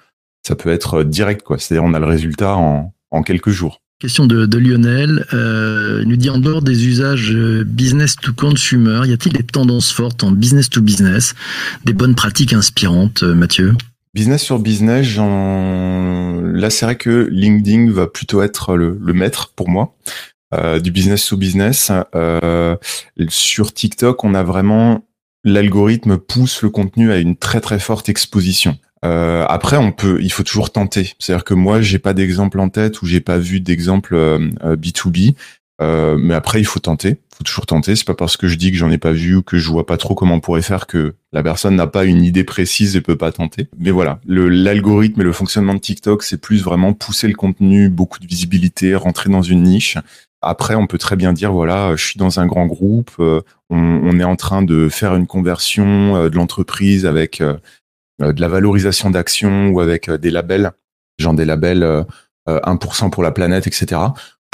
ça 0.44 0.56
peut 0.56 0.70
être 0.70 1.04
direct 1.04 1.44
quoi. 1.44 1.58
C'est-à-dire 1.58 1.84
on 1.84 1.94
a 1.94 2.00
le 2.00 2.06
résultat 2.06 2.56
en, 2.56 2.92
en 3.10 3.22
quelques 3.22 3.50
jours. 3.50 3.80
Question 3.98 4.26
de, 4.26 4.44
de 4.44 4.58
Lionel. 4.58 5.24
Euh, 5.32 6.00
il 6.02 6.08
nous 6.08 6.16
dit 6.16 6.28
en 6.28 6.38
dehors 6.38 6.60
des 6.60 6.86
usages 6.86 7.34
business 7.64 8.16
to 8.16 8.32
consumer, 8.32 9.00
y 9.06 9.12
a-t-il 9.12 9.32
des 9.32 9.42
tendances 9.42 9.90
fortes 9.90 10.22
en 10.22 10.32
business 10.32 10.68
to 10.68 10.82
business, 10.82 11.34
des 11.84 11.94
bonnes 11.94 12.14
pratiques 12.14 12.52
inspirantes, 12.52 13.22
Mathieu? 13.22 13.74
Business 14.16 14.42
sur 14.42 14.58
business, 14.58 15.16
là 15.18 16.70
c'est 16.70 16.86
vrai 16.86 16.96
que 16.96 17.28
LinkedIn 17.30 17.90
va 17.90 18.06
plutôt 18.06 18.40
être 18.40 18.74
le, 18.74 18.98
maître 19.12 19.52
pour 19.54 19.68
moi. 19.68 19.94
Euh, 20.54 20.80
du 20.80 20.90
business 20.90 21.26
to 21.26 21.36
business. 21.36 21.92
Euh, 22.14 22.76
sur 23.28 23.74
TikTok, 23.74 24.24
on 24.24 24.34
a 24.34 24.42
vraiment 24.42 25.04
l'algorithme 25.44 26.16
pousse 26.16 26.62
le 26.62 26.70
contenu 26.70 27.12
à 27.12 27.18
une 27.18 27.36
très 27.36 27.60
très 27.60 27.78
forte 27.78 28.08
exposition. 28.08 28.78
Euh, 29.04 29.44
après, 29.48 29.76
on 29.76 29.92
peut, 29.92 30.18
il 30.22 30.32
faut 30.32 30.42
toujours 30.42 30.70
tenter. 30.70 31.14
C'est-à-dire 31.18 31.44
que 31.44 31.54
moi, 31.54 31.80
j'ai 31.80 31.98
pas 31.98 32.14
d'exemple 32.14 32.58
en 32.60 32.68
tête 32.68 33.02
ou 33.02 33.06
j'ai 33.06 33.20
pas 33.20 33.38
vu 33.38 33.60
d'exemple 33.60 34.16
B2B. 34.62 35.34
Euh, 35.82 36.16
mais 36.18 36.34
après, 36.34 36.60
il 36.60 36.64
faut 36.64 36.80
tenter. 36.80 37.10
Il 37.10 37.36
faut 37.36 37.44
toujours 37.44 37.66
tenter. 37.66 37.96
C'est 37.96 38.06
pas 38.06 38.14
parce 38.14 38.36
que 38.36 38.48
je 38.48 38.56
dis 38.56 38.70
que 38.70 38.78
j'en 38.78 38.90
ai 38.90 38.98
pas 38.98 39.12
vu 39.12 39.36
ou 39.36 39.42
que 39.42 39.58
je 39.58 39.70
vois 39.70 39.86
pas 39.86 39.96
trop 39.96 40.14
comment 40.14 40.36
on 40.36 40.40
pourrait 40.40 40.62
faire 40.62 40.86
que 40.86 41.14
la 41.32 41.42
personne 41.42 41.76
n'a 41.76 41.86
pas 41.86 42.04
une 42.04 42.22
idée 42.22 42.44
précise 42.44 42.96
et 42.96 43.00
peut 43.00 43.16
pas 43.16 43.32
tenter. 43.32 43.68
Mais 43.78 43.90
voilà, 43.90 44.20
l'algorithme 44.26 45.20
et 45.20 45.24
le 45.24 45.32
fonctionnement 45.32 45.74
de 45.74 45.80
TikTok, 45.80 46.22
c'est 46.22 46.40
plus 46.40 46.62
vraiment 46.62 46.94
pousser 46.94 47.28
le 47.28 47.34
contenu, 47.34 47.88
beaucoup 47.88 48.18
de 48.18 48.26
visibilité, 48.26 48.94
rentrer 48.94 49.28
dans 49.28 49.42
une 49.42 49.64
niche. 49.64 49.98
Après, 50.40 50.74
on 50.74 50.86
peut 50.86 50.98
très 50.98 51.16
bien 51.16 51.32
dire 51.32 51.52
voilà, 51.52 51.96
je 51.96 52.04
suis 52.04 52.18
dans 52.18 52.40
un 52.40 52.46
grand 52.46 52.66
groupe, 52.66 53.10
euh, 53.18 53.40
on, 53.68 54.20
est 54.20 54.24
en 54.24 54.36
train 54.36 54.62
de 54.62 54.88
faire 54.88 55.16
une 55.16 55.26
conversion 55.26 56.16
euh, 56.16 56.28
de 56.28 56.36
l'entreprise 56.36 57.04
avec 57.04 57.42
de 58.20 58.40
la 58.40 58.48
valorisation 58.48 59.10
d'actions 59.10 59.68
ou 59.68 59.80
avec 59.80 60.10
des 60.10 60.30
labels, 60.30 60.72
genre 61.18 61.34
des 61.34 61.44
labels 61.44 62.04
1% 62.48 63.10
pour 63.10 63.22
la 63.22 63.30
planète, 63.30 63.66
etc 63.66 63.98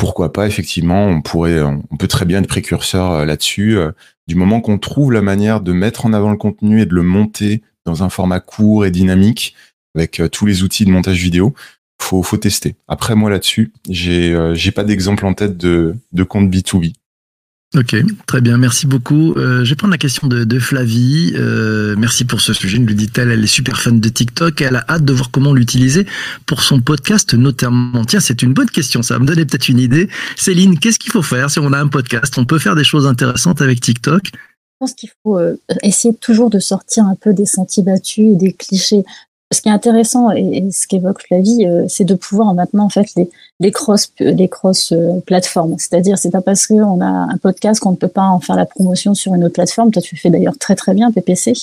pourquoi 0.03 0.33
pas 0.33 0.47
effectivement 0.47 1.07
on 1.07 1.23
pourrait 1.23 1.63
on 1.63 1.97
peut 1.97 2.09
très 2.09 2.25
bien 2.25 2.41
être 2.41 2.49
précurseur 2.49 3.13
euh, 3.13 3.25
là-dessus 3.25 3.77
euh, 3.79 3.93
du 4.27 4.35
moment 4.35 4.61
qu'on 4.61 4.79
trouve 4.79 5.13
la 5.13 5.23
manière 5.23 5.61
de 5.61 5.73
mettre 5.73 6.07
en 6.07 6.13
avant 6.13 6.31
le 6.31 6.37
contenu 6.37 6.81
et 6.81 6.87
de 6.87 6.95
le 6.95 7.03
monter 7.03 7.63
dans 7.85 8.03
un 8.03 8.09
format 8.09 8.41
court 8.41 8.85
et 8.85 8.91
dynamique 8.91 9.55
avec 9.95 10.21
euh, 10.21 10.29
tous 10.29 10.47
les 10.47 10.63
outils 10.63 10.85
de 10.85 10.91
montage 10.91 11.23
vidéo 11.23 11.55
faut 12.01 12.25
faut 12.25 12.37
tester. 12.37 12.75
Après 12.89 13.15
moi 13.15 13.31
là-dessus 13.31 13.73
j'ai 13.89 14.37
j'ai 14.55 14.73
pas 14.73 14.83
d'exemple 14.83 15.25
en 15.25 15.35
tête 15.35 15.57
de 15.57 15.95
de 16.11 16.25
compte 16.25 16.51
B2B 16.51 16.95
Ok, 17.75 17.97
très 18.27 18.43
bien, 18.43 18.59
merci 18.59 18.87
beaucoup. 18.87 19.33
Euh, 19.33 19.65
je 19.65 19.71
vais 19.71 19.77
prendre 19.77 19.93
la 19.93 19.99
question 19.99 20.27
de, 20.27 20.45
de 20.45 20.59
Flavie. 20.59 21.33
Euh, 21.37 21.95
merci 21.97 22.27
pour 22.27 22.43
ce 22.43 22.53
sujet, 22.53 22.79
nous 22.79 22.93
dit-elle. 22.93 23.31
Elle 23.31 23.43
est 23.43 23.47
super 23.47 23.81
fan 23.81 23.99
de 23.99 24.09
TikTok. 24.11 24.61
Elle 24.61 24.77
a 24.77 24.85
hâte 24.91 25.07
de 25.07 25.13
voir 25.15 25.31
comment 25.31 25.55
l'utiliser 25.55 26.07
pour 26.45 26.63
son 26.63 26.83
podcast 26.83 27.33
notamment. 27.33 28.05
Tiens, 28.05 28.21
c'est 28.21 28.43
une 28.43 28.53
bonne 28.53 28.69
question, 28.69 29.01
ça 29.01 29.15
va 29.15 29.21
me 29.21 29.27
donner 29.27 29.47
peut-être 29.47 29.71
une 29.71 29.79
idée. 29.79 30.11
Céline, 30.37 30.79
qu'est-ce 30.79 30.99
qu'il 30.99 31.13
faut 31.13 31.23
faire 31.23 31.51
si 31.51 31.61
on 31.61 31.73
a 31.73 31.79
un 31.79 31.89
podcast? 31.89 32.37
On 32.37 32.45
peut 32.45 32.59
faire 32.59 32.77
des 32.77 32.85
choses 32.85 33.07
intéressantes 33.07 33.63
avec 33.63 33.81
TikTok? 33.81 34.27
Je 34.27 34.77
pense 34.79 34.93
qu'il 34.93 35.11
faut 35.23 35.39
euh, 35.39 35.57
essayer 35.83 36.15
toujours 36.15 36.51
de 36.51 36.59
sortir 36.59 37.05
un 37.07 37.15
peu 37.15 37.33
des 37.33 37.47
sentiers 37.47 37.85
battus 37.85 38.33
et 38.35 38.37
des 38.37 38.53
clichés 38.53 39.05
ce 39.53 39.61
qui 39.61 39.69
est 39.69 39.73
intéressant 39.73 40.31
et, 40.31 40.71
ce 40.71 40.87
qu'évoque 40.87 41.23
Flavie, 41.23 41.67
euh, 41.67 41.85
c'est 41.89 42.05
de 42.05 42.15
pouvoir 42.15 42.55
maintenant 42.55 42.85
en 42.85 42.89
fait 42.89 43.07
les, 43.61 43.71
cross 43.71 44.13
les 44.19 44.49
cross 44.49 44.93
euh, 44.93 45.21
plateformes. 45.21 45.77
C'est-à-dire 45.79 46.19
c'est 46.19 46.31
pas 46.31 46.41
parce 46.41 46.67
qu'on 46.67 47.01
a 47.01 47.07
un 47.07 47.37
podcast 47.37 47.81
qu'on 47.81 47.93
ne 47.93 47.97
peut 47.97 48.09
pas 48.09 48.25
en 48.25 48.41
faire 48.41 48.57
la 48.57 48.67
promotion 48.67 49.15
sur 49.15 49.35
une 49.35 49.45
autre 49.45 49.55
plateforme. 49.55 49.91
Toi 49.91 50.03
tu 50.03 50.17
fais 50.17 50.31
d'ailleurs 50.31 50.59
très 50.59 50.75
très 50.75 50.95
bien 50.95 51.13
PPC. 51.13 51.55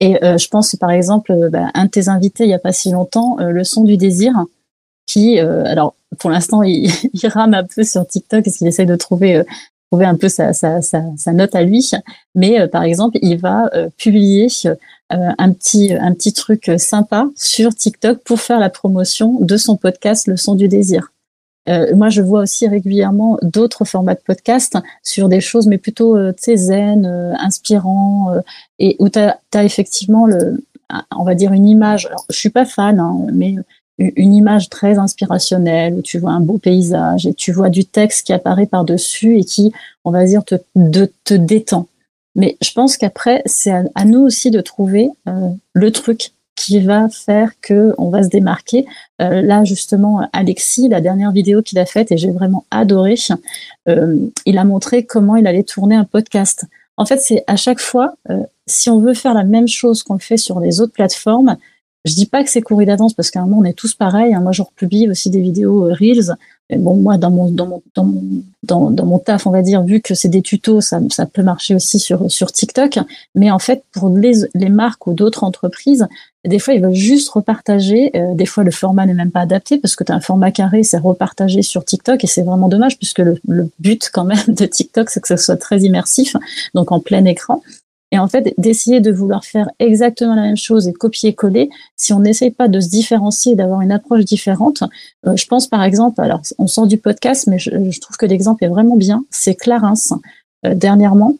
Et 0.00 0.22
euh, 0.24 0.38
je 0.38 0.48
pense 0.48 0.74
par 0.76 0.90
exemple 0.90 1.50
bah, 1.50 1.68
un 1.74 1.84
de 1.86 1.90
tes 1.90 2.08
invités 2.08 2.44
il 2.44 2.50
y 2.50 2.54
a 2.54 2.58
pas 2.58 2.72
si 2.72 2.90
longtemps, 2.90 3.36
le 3.38 3.64
son 3.64 3.84
du 3.84 3.96
désir, 3.96 4.32
qui 5.06 5.38
alors 5.38 5.94
pour 6.18 6.30
l'instant 6.30 6.62
il, 6.64 6.90
rame 7.24 7.54
un 7.54 7.64
peu 7.64 7.84
sur 7.84 8.06
TikTok 8.06 8.44
parce 8.44 8.56
qu'il 8.56 8.66
essaye 8.66 8.86
de 8.86 8.96
trouver 8.96 9.42
trouver 9.90 10.06
un 10.06 10.16
peu 10.16 10.28
sa, 10.28 10.52
note 11.32 11.54
à 11.54 11.62
lui. 11.62 11.90
Mais 12.34 12.66
par 12.68 12.82
exemple 12.82 13.18
il 13.22 13.38
va 13.38 13.70
publier 13.96 14.48
un 15.38 15.52
petit 15.52 15.92
un 15.92 16.12
petit 16.12 16.32
truc 16.32 16.70
sympa 16.78 17.28
sur 17.36 17.74
TikTok 17.74 18.18
pour 18.24 18.40
faire 18.40 18.58
la 18.58 18.70
promotion 18.70 19.38
de 19.40 19.56
son 19.56 19.76
podcast 19.76 20.26
Le 20.26 20.36
son 20.36 20.54
du 20.54 20.68
désir. 20.68 21.10
Euh, 21.68 21.94
moi, 21.96 22.10
je 22.10 22.20
vois 22.20 22.40
aussi 22.40 22.68
régulièrement 22.68 23.38
d'autres 23.42 23.84
formats 23.84 24.14
de 24.14 24.20
podcast 24.20 24.76
sur 25.02 25.28
des 25.28 25.40
choses, 25.40 25.66
mais 25.66 25.78
plutôt 25.78 26.16
euh, 26.16 26.32
zen, 26.56 27.06
euh, 27.06 27.32
inspirants, 27.38 28.32
euh, 28.32 28.40
et 28.78 28.96
où 28.98 29.08
tu 29.08 29.18
as, 29.18 29.64
effectivement, 29.64 30.26
le, 30.26 30.62
on 31.16 31.24
va 31.24 31.34
dire, 31.34 31.52
une 31.52 31.66
image. 31.66 32.06
Alors, 32.06 32.24
je 32.28 32.36
suis 32.36 32.50
pas 32.50 32.66
fan, 32.66 33.00
hein, 33.00 33.26
mais 33.32 33.56
une 33.98 34.34
image 34.34 34.68
très 34.68 34.98
inspirationnelle 34.98 35.94
où 35.94 36.02
tu 36.02 36.18
vois 36.18 36.32
un 36.32 36.40
beau 36.40 36.58
paysage 36.58 37.26
et 37.26 37.34
tu 37.34 37.52
vois 37.52 37.70
du 37.70 37.84
texte 37.84 38.26
qui 38.26 38.32
apparaît 38.32 38.66
par-dessus 38.66 39.38
et 39.38 39.44
qui, 39.44 39.72
on 40.04 40.10
va 40.10 40.24
dire, 40.24 40.44
te, 40.44 40.56
de, 40.74 41.10
te 41.22 41.34
détend. 41.34 41.86
Mais 42.34 42.56
je 42.60 42.72
pense 42.72 42.96
qu'après, 42.96 43.42
c'est 43.46 43.72
à, 43.94 44.04
nous 44.04 44.20
aussi 44.20 44.50
de 44.50 44.60
trouver 44.60 45.10
euh, 45.28 45.50
le 45.72 45.92
truc 45.92 46.32
qui 46.56 46.80
va 46.80 47.08
faire 47.08 47.52
que 47.60 47.94
on 47.98 48.10
va 48.10 48.22
se 48.22 48.28
démarquer. 48.28 48.86
Euh, 49.20 49.42
là, 49.42 49.64
justement, 49.64 50.28
Alexis, 50.32 50.88
la 50.88 51.00
dernière 51.00 51.32
vidéo 51.32 51.62
qu'il 51.62 51.78
a 51.78 51.86
faite, 51.86 52.12
et 52.12 52.16
j'ai 52.16 52.30
vraiment 52.30 52.64
adoré, 52.70 53.16
euh, 53.88 54.16
il 54.46 54.58
a 54.58 54.64
montré 54.64 55.04
comment 55.04 55.36
il 55.36 55.46
allait 55.46 55.64
tourner 55.64 55.96
un 55.96 56.04
podcast. 56.04 56.66
En 56.96 57.06
fait, 57.06 57.18
c'est 57.18 57.42
à 57.48 57.56
chaque 57.56 57.80
fois, 57.80 58.14
si 58.68 58.88
on 58.88 59.00
veut 59.00 59.14
faire 59.14 59.34
la 59.34 59.42
même 59.42 59.66
chose 59.66 60.04
qu'on 60.04 60.20
fait 60.20 60.36
sur 60.36 60.60
les 60.60 60.80
autres 60.80 60.92
plateformes, 60.92 61.56
je 62.04 62.14
dis 62.14 62.26
pas 62.26 62.44
que 62.44 62.50
c'est 62.50 62.60
couru 62.62 62.86
d'avance 62.86 63.14
parce 63.14 63.30
qu'à 63.30 63.40
un 63.40 63.46
moment 63.46 63.62
on 63.62 63.64
est 63.64 63.72
tous 63.72 63.94
pareils. 63.94 64.32
Hein. 64.32 64.40
Moi, 64.40 64.52
je 64.52 64.62
republie 64.62 65.08
aussi 65.08 65.28
des 65.30 65.40
vidéos 65.40 65.84
Reels 65.84 66.36
Bon, 66.70 66.96
moi, 66.96 67.18
dans 67.18 67.30
mon, 67.30 67.50
dans 67.50 67.66
mon, 67.66 67.82
dans 67.94 68.04
mon, 68.04 68.90
dans 68.90 69.04
mon 69.04 69.18
taf, 69.18 69.46
on 69.46 69.50
va 69.50 69.60
dire, 69.60 69.82
vu 69.82 70.00
que 70.00 70.14
c'est 70.14 70.30
des 70.30 70.40
tutos, 70.40 70.80
ça, 70.80 70.98
ça 71.10 71.26
peut 71.26 71.42
marcher 71.42 71.74
aussi 71.74 71.98
sur, 71.98 72.30
sur 72.30 72.52
TikTok. 72.52 72.98
Mais 73.34 73.50
en 73.50 73.58
fait, 73.58 73.84
pour 73.92 74.08
les, 74.08 74.46
les 74.54 74.70
marques 74.70 75.06
ou 75.06 75.12
d'autres 75.12 75.44
entreprises, 75.44 76.06
des 76.46 76.58
fois, 76.58 76.72
ils 76.72 76.80
veulent 76.80 76.94
juste 76.94 77.28
repartager. 77.28 78.10
Euh, 78.16 78.34
des 78.34 78.46
fois, 78.46 78.64
le 78.64 78.70
format 78.70 79.04
n'est 79.04 79.14
même 79.14 79.30
pas 79.30 79.40
adapté 79.40 79.78
parce 79.78 79.94
que 79.94 80.04
tu 80.04 80.12
as 80.12 80.14
un 80.14 80.20
format 80.20 80.52
carré, 80.52 80.82
c'est 80.82 80.98
repartagé 80.98 81.60
sur 81.60 81.84
TikTok 81.84 82.24
et 82.24 82.26
c'est 82.26 82.42
vraiment 82.42 82.68
dommage 82.68 82.96
puisque 82.96 83.18
le, 83.18 83.38
le 83.46 83.70
but 83.78 84.10
quand 84.12 84.24
même 84.24 84.38
de 84.48 84.64
TikTok, 84.64 85.10
c'est 85.10 85.20
que 85.20 85.28
ce 85.28 85.36
soit 85.36 85.56
très 85.56 85.80
immersif, 85.80 86.34
donc 86.74 86.92
en 86.92 87.00
plein 87.00 87.24
écran. 87.26 87.62
Et 88.14 88.18
en 88.20 88.28
fait, 88.28 88.54
d'essayer 88.58 89.00
de 89.00 89.10
vouloir 89.10 89.44
faire 89.44 89.68
exactement 89.80 90.36
la 90.36 90.42
même 90.42 90.56
chose 90.56 90.86
et 90.86 90.92
copier-coller, 90.92 91.68
si 91.96 92.12
on 92.12 92.20
n'essaye 92.20 92.52
pas 92.52 92.68
de 92.68 92.78
se 92.78 92.88
différencier, 92.88 93.56
d'avoir 93.56 93.80
une 93.80 93.90
approche 93.90 94.24
différente, 94.24 94.84
euh, 95.26 95.34
je 95.34 95.44
pense 95.46 95.66
par 95.66 95.82
exemple, 95.82 96.20
alors 96.20 96.40
on 96.58 96.68
sort 96.68 96.86
du 96.86 96.96
podcast, 96.96 97.48
mais 97.48 97.58
je, 97.58 98.00
trouve 98.00 98.16
que 98.16 98.26
l'exemple 98.26 98.62
est 98.62 98.68
vraiment 98.68 98.94
bien, 98.94 99.24
c'est 99.30 99.56
Clarence. 99.56 100.12
Euh, 100.64 100.76
dernièrement, 100.76 101.34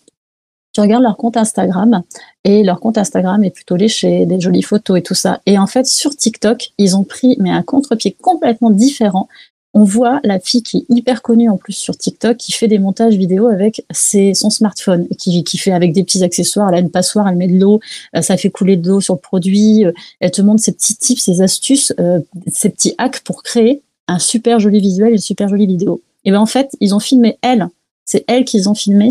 tu 0.73 0.81
regardes 0.81 1.05
leur 1.05 1.17
compte 1.17 1.37
Instagram 1.37 2.03
et 2.43 2.65
leur 2.65 2.81
compte 2.81 2.99
Instagram 2.99 3.45
est 3.45 3.51
plutôt 3.51 3.77
léché, 3.77 4.27
des 4.27 4.41
jolies 4.41 4.63
photos 4.63 4.99
et 4.99 5.03
tout 5.03 5.15
ça. 5.15 5.41
Et 5.47 5.61
en 5.61 5.69
fait, 5.69 5.87
sur 5.87 6.17
TikTok, 6.17 6.73
ils 6.79 6.97
ont 6.97 7.05
pris 7.05 7.37
mais 7.39 7.51
un 7.51 7.63
contre-pied 7.63 8.17
complètement 8.21 8.71
différent 8.71 9.29
on 9.77 9.83
voit 9.85 10.21
la 10.23 10.39
fille 10.39 10.63
qui 10.63 10.79
est 10.79 10.85
hyper 10.89 11.21
connue 11.21 11.49
en 11.51 11.57
plus 11.57 11.73
sur 11.73 11.97
TikTok, 11.97 12.37
qui 12.37 12.53
fait 12.53 12.69
des 12.69 12.79
montages 12.79 13.17
vidéo 13.17 13.49
avec 13.49 13.85
ses, 13.91 14.33
son 14.33 14.49
smartphone, 14.49 15.09
qui, 15.19 15.43
qui 15.43 15.59
fait 15.59 15.73
avec 15.73 15.93
des 15.93 16.05
petits 16.05 16.23
accessoires. 16.23 16.69
Elle 16.69 16.77
a 16.77 16.79
une 16.79 16.91
passoire, 16.91 17.29
elle 17.29 17.37
met 17.37 17.49
de 17.49 17.59
l'eau, 17.59 17.81
euh, 18.17 18.23
ça 18.23 18.37
fait 18.37 18.51
couler 18.51 18.77
de 18.77 18.89
l'eau 18.89 19.01
sur 19.01 19.15
le 19.15 19.21
produit. 19.21 19.85
euh, 19.85 19.93
Elle 20.21 20.31
te 20.31 20.43
montre 20.43 20.63
ses 20.63 20.73
petits 20.73 20.97
tips, 20.97 21.23
ses 21.23 21.43
astuces, 21.43 21.93
euh, 21.99 22.21
ses 22.47 22.71
petits 22.71 22.95
hacks 22.99 23.21
pour 23.21 23.43
créer 23.43 23.83
un 24.07 24.19
super 24.21 24.61
joli 24.61 24.81
visuel, 24.81 25.13
une 25.13 25.19
super 25.19 25.49
jolie 25.49 25.67
vidéo. 25.67 26.01
Et 26.25 26.31
ben 26.31 26.39
en 26.39 26.47
fait, 26.47 26.71
ils 26.81 26.95
ont 26.95 27.01
filmé 27.01 27.39
elle. 27.43 27.69
C'est 28.05 28.25
elle 28.29 28.45
qu'ils 28.45 28.69
ont 28.69 28.75
filmé, 28.75 29.09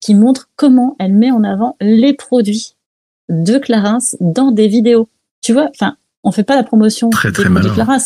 qui 0.00 0.14
montre 0.14 0.48
comment 0.56 0.96
elle 0.98 1.12
met 1.12 1.30
en 1.30 1.44
avant 1.44 1.76
les 1.80 2.14
produits 2.14 2.74
de 3.28 3.58
Clarins 3.58 3.98
dans 4.20 4.50
des 4.50 4.68
vidéos. 4.68 5.08
Tu 5.42 5.52
vois, 5.52 5.68
enfin, 5.70 5.96
on 6.22 6.32
fait 6.32 6.42
pas 6.42 6.56
la 6.56 6.62
promotion 6.62 7.10
Très, 7.10 7.28
des 7.28 7.34
très 7.34 7.44
produits 7.44 7.68
malin. 7.68 7.74
Clarins. 7.74 7.98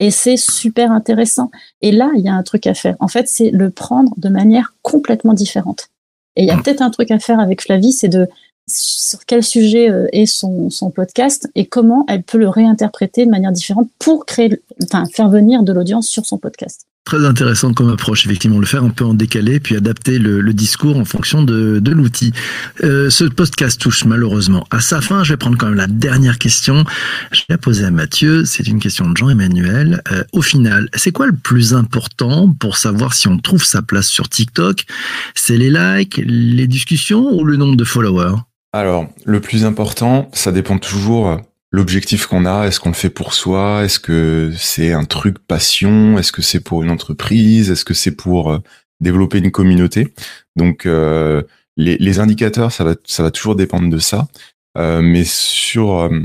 Et 0.00 0.10
c'est 0.10 0.36
super 0.36 0.90
intéressant. 0.92 1.50
Et 1.80 1.92
là, 1.92 2.10
il 2.16 2.22
y 2.22 2.28
a 2.28 2.34
un 2.34 2.42
truc 2.42 2.66
à 2.66 2.74
faire. 2.74 2.96
En 3.00 3.08
fait, 3.08 3.28
c'est 3.28 3.50
le 3.50 3.70
prendre 3.70 4.12
de 4.16 4.28
manière 4.28 4.74
complètement 4.82 5.34
différente. 5.34 5.88
Et 6.36 6.42
il 6.42 6.48
y 6.48 6.50
a 6.50 6.56
Mm. 6.56 6.62
peut-être 6.62 6.82
un 6.82 6.90
truc 6.90 7.10
à 7.10 7.18
faire 7.18 7.38
avec 7.38 7.62
Flavie, 7.62 7.92
c'est 7.92 8.08
de 8.08 8.28
sur 8.66 9.24
quel 9.26 9.42
sujet 9.44 9.90
euh, 9.90 10.06
est 10.12 10.26
son, 10.26 10.70
son 10.70 10.90
podcast 10.90 11.50
et 11.54 11.66
comment 11.66 12.06
elle 12.08 12.22
peut 12.22 12.38
le 12.38 12.48
réinterpréter 12.48 13.26
de 13.26 13.30
manière 13.30 13.52
différente 13.52 13.88
pour 13.98 14.24
créer, 14.24 14.58
enfin, 14.82 15.04
faire 15.12 15.28
venir 15.28 15.62
de 15.62 15.72
l'audience 15.72 16.08
sur 16.08 16.24
son 16.24 16.38
podcast. 16.38 16.86
Très 17.04 17.26
intéressant 17.26 17.74
comme 17.74 17.90
approche, 17.90 18.24
effectivement, 18.24 18.58
le 18.58 18.64
faire 18.64 18.82
un 18.82 18.88
peu 18.88 19.04
en 19.04 19.12
décalé, 19.12 19.60
puis 19.60 19.76
adapter 19.76 20.18
le, 20.18 20.40
le 20.40 20.54
discours 20.54 20.96
en 20.96 21.04
fonction 21.04 21.42
de, 21.42 21.78
de 21.78 21.90
l'outil. 21.92 22.32
Euh, 22.82 23.10
ce 23.10 23.24
podcast 23.24 23.78
touche 23.78 24.06
malheureusement 24.06 24.66
à 24.70 24.80
sa 24.80 25.02
fin. 25.02 25.22
Je 25.22 25.34
vais 25.34 25.36
prendre 25.36 25.58
quand 25.58 25.66
même 25.66 25.76
la 25.76 25.86
dernière 25.86 26.38
question. 26.38 26.82
Je 27.30 27.40
vais 27.40 27.44
la 27.50 27.58
poser 27.58 27.84
à 27.84 27.90
Mathieu. 27.90 28.46
C'est 28.46 28.66
une 28.66 28.78
question 28.80 29.06
de 29.10 29.14
Jean-Emmanuel. 29.14 30.00
Euh, 30.12 30.24
au 30.32 30.40
final, 30.40 30.88
c'est 30.94 31.12
quoi 31.12 31.26
le 31.26 31.36
plus 31.36 31.74
important 31.74 32.50
pour 32.50 32.78
savoir 32.78 33.12
si 33.12 33.28
on 33.28 33.36
trouve 33.36 33.62
sa 33.62 33.82
place 33.82 34.06
sur 34.06 34.30
TikTok? 34.30 34.86
C'est 35.34 35.58
les 35.58 35.70
likes, 35.70 36.22
les 36.24 36.66
discussions 36.66 37.34
ou 37.34 37.44
le 37.44 37.56
nombre 37.56 37.76
de 37.76 37.84
followers? 37.84 38.36
Alors, 38.72 39.08
le 39.26 39.40
plus 39.40 39.66
important, 39.66 40.30
ça 40.32 40.52
dépend 40.52 40.78
toujours 40.78 41.38
l'objectif 41.74 42.26
qu'on 42.26 42.46
a. 42.46 42.66
Est-ce 42.66 42.78
qu'on 42.78 42.90
le 42.90 42.94
fait 42.94 43.10
pour 43.10 43.34
soi? 43.34 43.82
Est-ce 43.84 43.98
que 43.98 44.52
c'est 44.56 44.92
un 44.92 45.04
truc 45.04 45.40
passion? 45.40 46.16
Est-ce 46.18 46.30
que 46.30 46.40
c'est 46.40 46.60
pour 46.60 46.84
une 46.84 46.90
entreprise? 46.90 47.68
Est-ce 47.68 47.84
que 47.84 47.94
c'est 47.94 48.12
pour 48.14 48.52
euh, 48.52 48.58
développer 49.00 49.38
une 49.38 49.50
communauté? 49.50 50.14
Donc, 50.54 50.86
euh, 50.86 51.42
les, 51.76 51.96
les 51.98 52.20
indicateurs, 52.20 52.70
ça 52.70 52.84
va, 52.84 52.94
ça 53.04 53.24
va 53.24 53.32
toujours 53.32 53.56
dépendre 53.56 53.90
de 53.90 53.98
ça. 53.98 54.28
Euh, 54.78 55.02
mais 55.02 55.24
sur, 55.24 55.98
euh, 55.98 56.20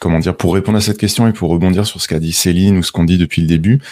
comment 0.00 0.18
dire, 0.18 0.34
pour 0.34 0.54
répondre 0.54 0.78
à 0.78 0.80
cette 0.80 0.98
question 0.98 1.28
et 1.28 1.34
pour 1.34 1.50
rebondir 1.50 1.86
sur 1.86 2.00
ce 2.00 2.08
qu'a 2.08 2.18
dit 2.18 2.32
Céline 2.32 2.78
ou 2.78 2.82
ce 2.82 2.90
qu'on 2.90 3.04
dit 3.04 3.18
depuis 3.18 3.42
le 3.42 3.48
début, 3.48 3.82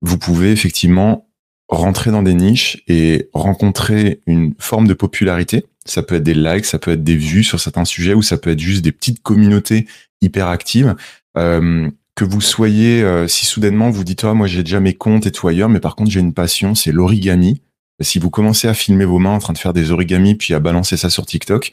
vous 0.00 0.16
pouvez 0.16 0.50
effectivement 0.50 1.28
rentrer 1.68 2.10
dans 2.10 2.22
des 2.22 2.34
niches 2.34 2.82
et 2.88 3.28
rencontrer 3.32 4.20
une 4.26 4.54
forme 4.58 4.86
de 4.86 4.94
popularité. 4.94 5.64
Ça 5.86 6.02
peut 6.02 6.16
être 6.16 6.22
des 6.22 6.34
likes, 6.34 6.64
ça 6.64 6.78
peut 6.78 6.92
être 6.92 7.04
des 7.04 7.16
vues 7.16 7.44
sur 7.44 7.60
certains 7.60 7.84
sujets 7.84 8.14
ou 8.14 8.22
ça 8.22 8.38
peut 8.38 8.50
être 8.50 8.60
juste 8.60 8.82
des 8.82 8.92
petites 8.92 9.22
communautés 9.22 9.86
hyper 10.20 10.48
actives. 10.48 10.94
Euh, 11.36 11.90
que 12.14 12.24
vous 12.24 12.40
soyez, 12.40 13.02
euh, 13.02 13.26
si 13.26 13.44
soudainement 13.44 13.90
vous 13.90 14.04
dites, 14.04 14.24
ah, 14.24 14.34
moi 14.34 14.46
j'ai 14.46 14.62
déjà 14.62 14.80
mes 14.80 14.94
comptes 14.94 15.26
et 15.26 15.32
tout 15.32 15.48
ailleurs, 15.48 15.68
mais 15.68 15.80
par 15.80 15.96
contre 15.96 16.10
j'ai 16.10 16.20
une 16.20 16.32
passion, 16.32 16.74
c'est 16.74 16.92
l'origami. 16.92 17.60
Si 18.00 18.18
vous 18.18 18.30
commencez 18.30 18.68
à 18.68 18.74
filmer 18.74 19.04
vos 19.04 19.18
mains 19.18 19.34
en 19.34 19.38
train 19.38 19.52
de 19.52 19.58
faire 19.58 19.72
des 19.72 19.90
origamis 19.90 20.34
puis 20.34 20.54
à 20.54 20.60
balancer 20.60 20.96
ça 20.96 21.10
sur 21.10 21.26
TikTok, 21.26 21.72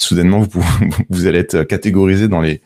soudainement 0.00 0.40
vous, 0.40 0.64
vous 1.10 1.26
allez 1.26 1.38
être 1.38 1.64
catégorisé 1.64 2.28
dans 2.28 2.40
les 2.40 2.62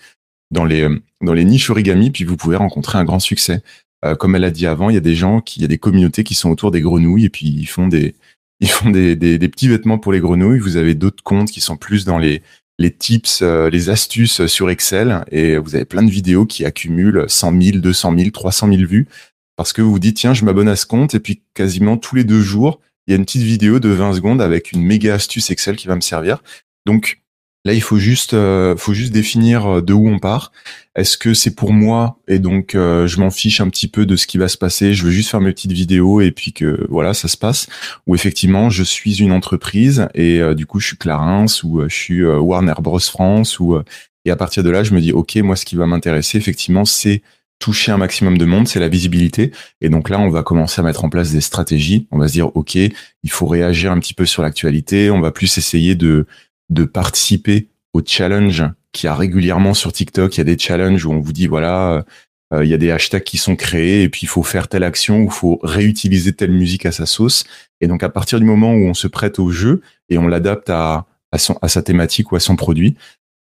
dans 0.52 0.64
les 0.64 0.82
euh, 0.82 1.02
dans 1.20 1.32
les 1.32 1.44
niches 1.44 1.70
origami 1.70 2.10
puis 2.10 2.24
vous 2.24 2.36
pouvez 2.36 2.56
rencontrer 2.56 2.98
un 2.98 3.04
grand 3.04 3.18
succès. 3.20 3.62
Euh, 4.06 4.14
comme 4.14 4.34
elle 4.34 4.44
a 4.44 4.50
dit 4.50 4.66
avant, 4.66 4.90
il 4.90 4.94
y 4.94 4.98
a 4.98 5.00
des 5.00 5.14
gens 5.14 5.40
qui, 5.40 5.60
il 5.60 5.62
y 5.62 5.64
a 5.64 5.68
des 5.68 5.78
communautés 5.78 6.24
qui 6.24 6.34
sont 6.34 6.50
autour 6.50 6.70
des 6.70 6.80
grenouilles 6.80 7.24
et 7.24 7.30
puis 7.30 7.46
ils 7.46 7.66
font 7.66 7.88
des 7.88 8.14
font 8.66 8.90
petits 8.90 9.68
vêtements 9.68 9.98
pour 9.98 10.12
les 10.12 10.20
grenouilles. 10.20 10.58
Vous 10.58 10.76
avez 10.76 10.94
d'autres 10.94 11.22
comptes 11.22 11.50
qui 11.50 11.60
sont 11.60 11.76
plus 11.76 12.04
dans 12.04 12.18
les 12.18 12.42
les 12.78 12.90
tips, 12.90 13.40
euh, 13.40 13.70
les 13.70 13.88
astuces 13.88 14.44
sur 14.46 14.68
Excel 14.68 15.24
et 15.30 15.56
vous 15.56 15.74
avez 15.74 15.86
plein 15.86 16.02
de 16.02 16.10
vidéos 16.10 16.44
qui 16.44 16.64
accumulent 16.66 17.24
100 17.26 17.62
000, 17.62 17.78
200 17.78 18.14
000, 18.18 18.30
300 18.30 18.68
000 18.68 18.82
vues 18.82 19.08
parce 19.56 19.72
que 19.72 19.80
vous 19.80 19.92
vous 19.92 19.98
dites 19.98 20.18
tiens 20.18 20.34
je 20.34 20.44
m'abonne 20.44 20.68
à 20.68 20.76
ce 20.76 20.84
compte 20.84 21.14
et 21.14 21.20
puis 21.20 21.40
quasiment 21.54 21.96
tous 21.96 22.16
les 22.16 22.24
deux 22.24 22.42
jours 22.42 22.80
il 23.06 23.12
y 23.12 23.14
a 23.14 23.16
une 23.16 23.24
petite 23.24 23.42
vidéo 23.42 23.80
de 23.80 23.88
20 23.88 24.14
secondes 24.14 24.42
avec 24.42 24.72
une 24.72 24.82
méga 24.82 25.14
astuce 25.14 25.50
Excel 25.50 25.76
qui 25.76 25.86
va 25.86 25.96
me 25.96 26.00
servir. 26.00 26.42
Donc 26.84 27.22
là 27.66 27.74
il 27.74 27.82
faut 27.82 27.98
juste 27.98 28.32
euh, 28.32 28.76
faut 28.76 28.94
juste 28.94 29.12
définir 29.12 29.82
de 29.82 29.92
où 29.92 30.08
on 30.08 30.18
part. 30.18 30.52
Est-ce 30.94 31.18
que 31.18 31.34
c'est 31.34 31.54
pour 31.54 31.72
moi 31.72 32.18
et 32.26 32.38
donc 32.38 32.74
euh, 32.74 33.06
je 33.06 33.20
m'en 33.20 33.30
fiche 33.30 33.60
un 33.60 33.68
petit 33.68 33.88
peu 33.88 34.06
de 34.06 34.16
ce 34.16 34.26
qui 34.26 34.38
va 34.38 34.48
se 34.48 34.56
passer, 34.56 34.94
je 34.94 35.04
veux 35.04 35.10
juste 35.10 35.28
faire 35.30 35.42
mes 35.42 35.52
petites 35.52 35.72
vidéos 35.72 36.22
et 36.22 36.30
puis 36.30 36.52
que 36.52 36.86
voilà 36.88 37.12
ça 37.12 37.28
se 37.28 37.36
passe 37.36 37.66
ou 38.06 38.14
effectivement 38.14 38.70
je 38.70 38.82
suis 38.82 39.20
une 39.20 39.32
entreprise 39.32 40.08
et 40.14 40.40
euh, 40.40 40.54
du 40.54 40.64
coup 40.64 40.80
je 40.80 40.86
suis 40.86 40.96
Clarins 40.96 41.46
ou 41.64 41.80
euh, 41.80 41.88
je 41.90 41.94
suis 41.94 42.20
euh, 42.22 42.38
Warner 42.38 42.74
Bros 42.80 42.98
France 42.98 43.60
ou 43.60 43.74
euh, 43.74 43.84
et 44.24 44.30
à 44.30 44.36
partir 44.36 44.62
de 44.62 44.70
là 44.70 44.84
je 44.84 44.94
me 44.94 45.00
dis 45.00 45.12
ok 45.12 45.36
moi 45.36 45.56
ce 45.56 45.66
qui 45.66 45.76
va 45.76 45.86
m'intéresser 45.86 46.38
effectivement 46.38 46.84
c'est 46.86 47.22
toucher 47.58 47.90
un 47.90 47.96
maximum 47.96 48.36
de 48.36 48.44
monde, 48.44 48.68
c'est 48.68 48.80
la 48.80 48.88
visibilité. 48.88 49.50
Et 49.80 49.88
donc 49.88 50.10
là, 50.10 50.18
on 50.18 50.28
va 50.28 50.42
commencer 50.42 50.78
à 50.78 50.84
mettre 50.84 51.06
en 51.06 51.08
place 51.08 51.32
des 51.32 51.40
stratégies. 51.40 52.06
On 52.10 52.18
va 52.18 52.28
se 52.28 52.34
dire, 52.34 52.54
OK, 52.54 52.74
il 52.74 53.30
faut 53.30 53.46
réagir 53.46 53.92
un 53.92 53.98
petit 53.98 54.12
peu 54.12 54.26
sur 54.26 54.42
l'actualité. 54.42 55.10
On 55.10 55.22
va 55.22 55.30
plus 55.30 55.56
essayer 55.56 55.94
de, 55.94 56.26
de 56.70 56.84
participer 56.84 57.68
au 57.92 58.02
challenge 58.04 58.64
qu'il 58.92 59.06
y 59.06 59.10
a 59.10 59.14
régulièrement 59.14 59.74
sur 59.74 59.92
TikTok. 59.92 60.36
Il 60.36 60.38
y 60.38 60.40
a 60.40 60.44
des 60.44 60.58
challenges 60.58 61.04
où 61.04 61.12
on 61.12 61.20
vous 61.20 61.32
dit, 61.32 61.46
voilà, 61.46 62.04
euh, 62.52 62.64
il 62.64 62.70
y 62.70 62.74
a 62.74 62.78
des 62.78 62.90
hashtags 62.90 63.24
qui 63.24 63.38
sont 63.38 63.56
créés 63.56 64.02
et 64.02 64.08
puis 64.08 64.20
il 64.22 64.28
faut 64.28 64.42
faire 64.42 64.68
telle 64.68 64.84
action 64.84 65.20
ou 65.20 65.24
il 65.24 65.32
faut 65.32 65.58
réutiliser 65.62 66.32
telle 66.32 66.52
musique 66.52 66.86
à 66.86 66.92
sa 66.92 67.06
sauce. 67.06 67.44
Et 67.80 67.88
donc, 67.88 68.02
à 68.02 68.08
partir 68.08 68.38
du 68.38 68.44
moment 68.44 68.72
où 68.72 68.86
on 68.86 68.94
se 68.94 69.08
prête 69.08 69.38
au 69.38 69.50
jeu 69.50 69.82
et 70.08 70.18
on 70.18 70.28
l'adapte 70.28 70.70
à, 70.70 71.06
sa 71.38 71.82
thématique 71.82 72.32
ou 72.32 72.36
à 72.36 72.40
son 72.40 72.56
produit, 72.56 72.96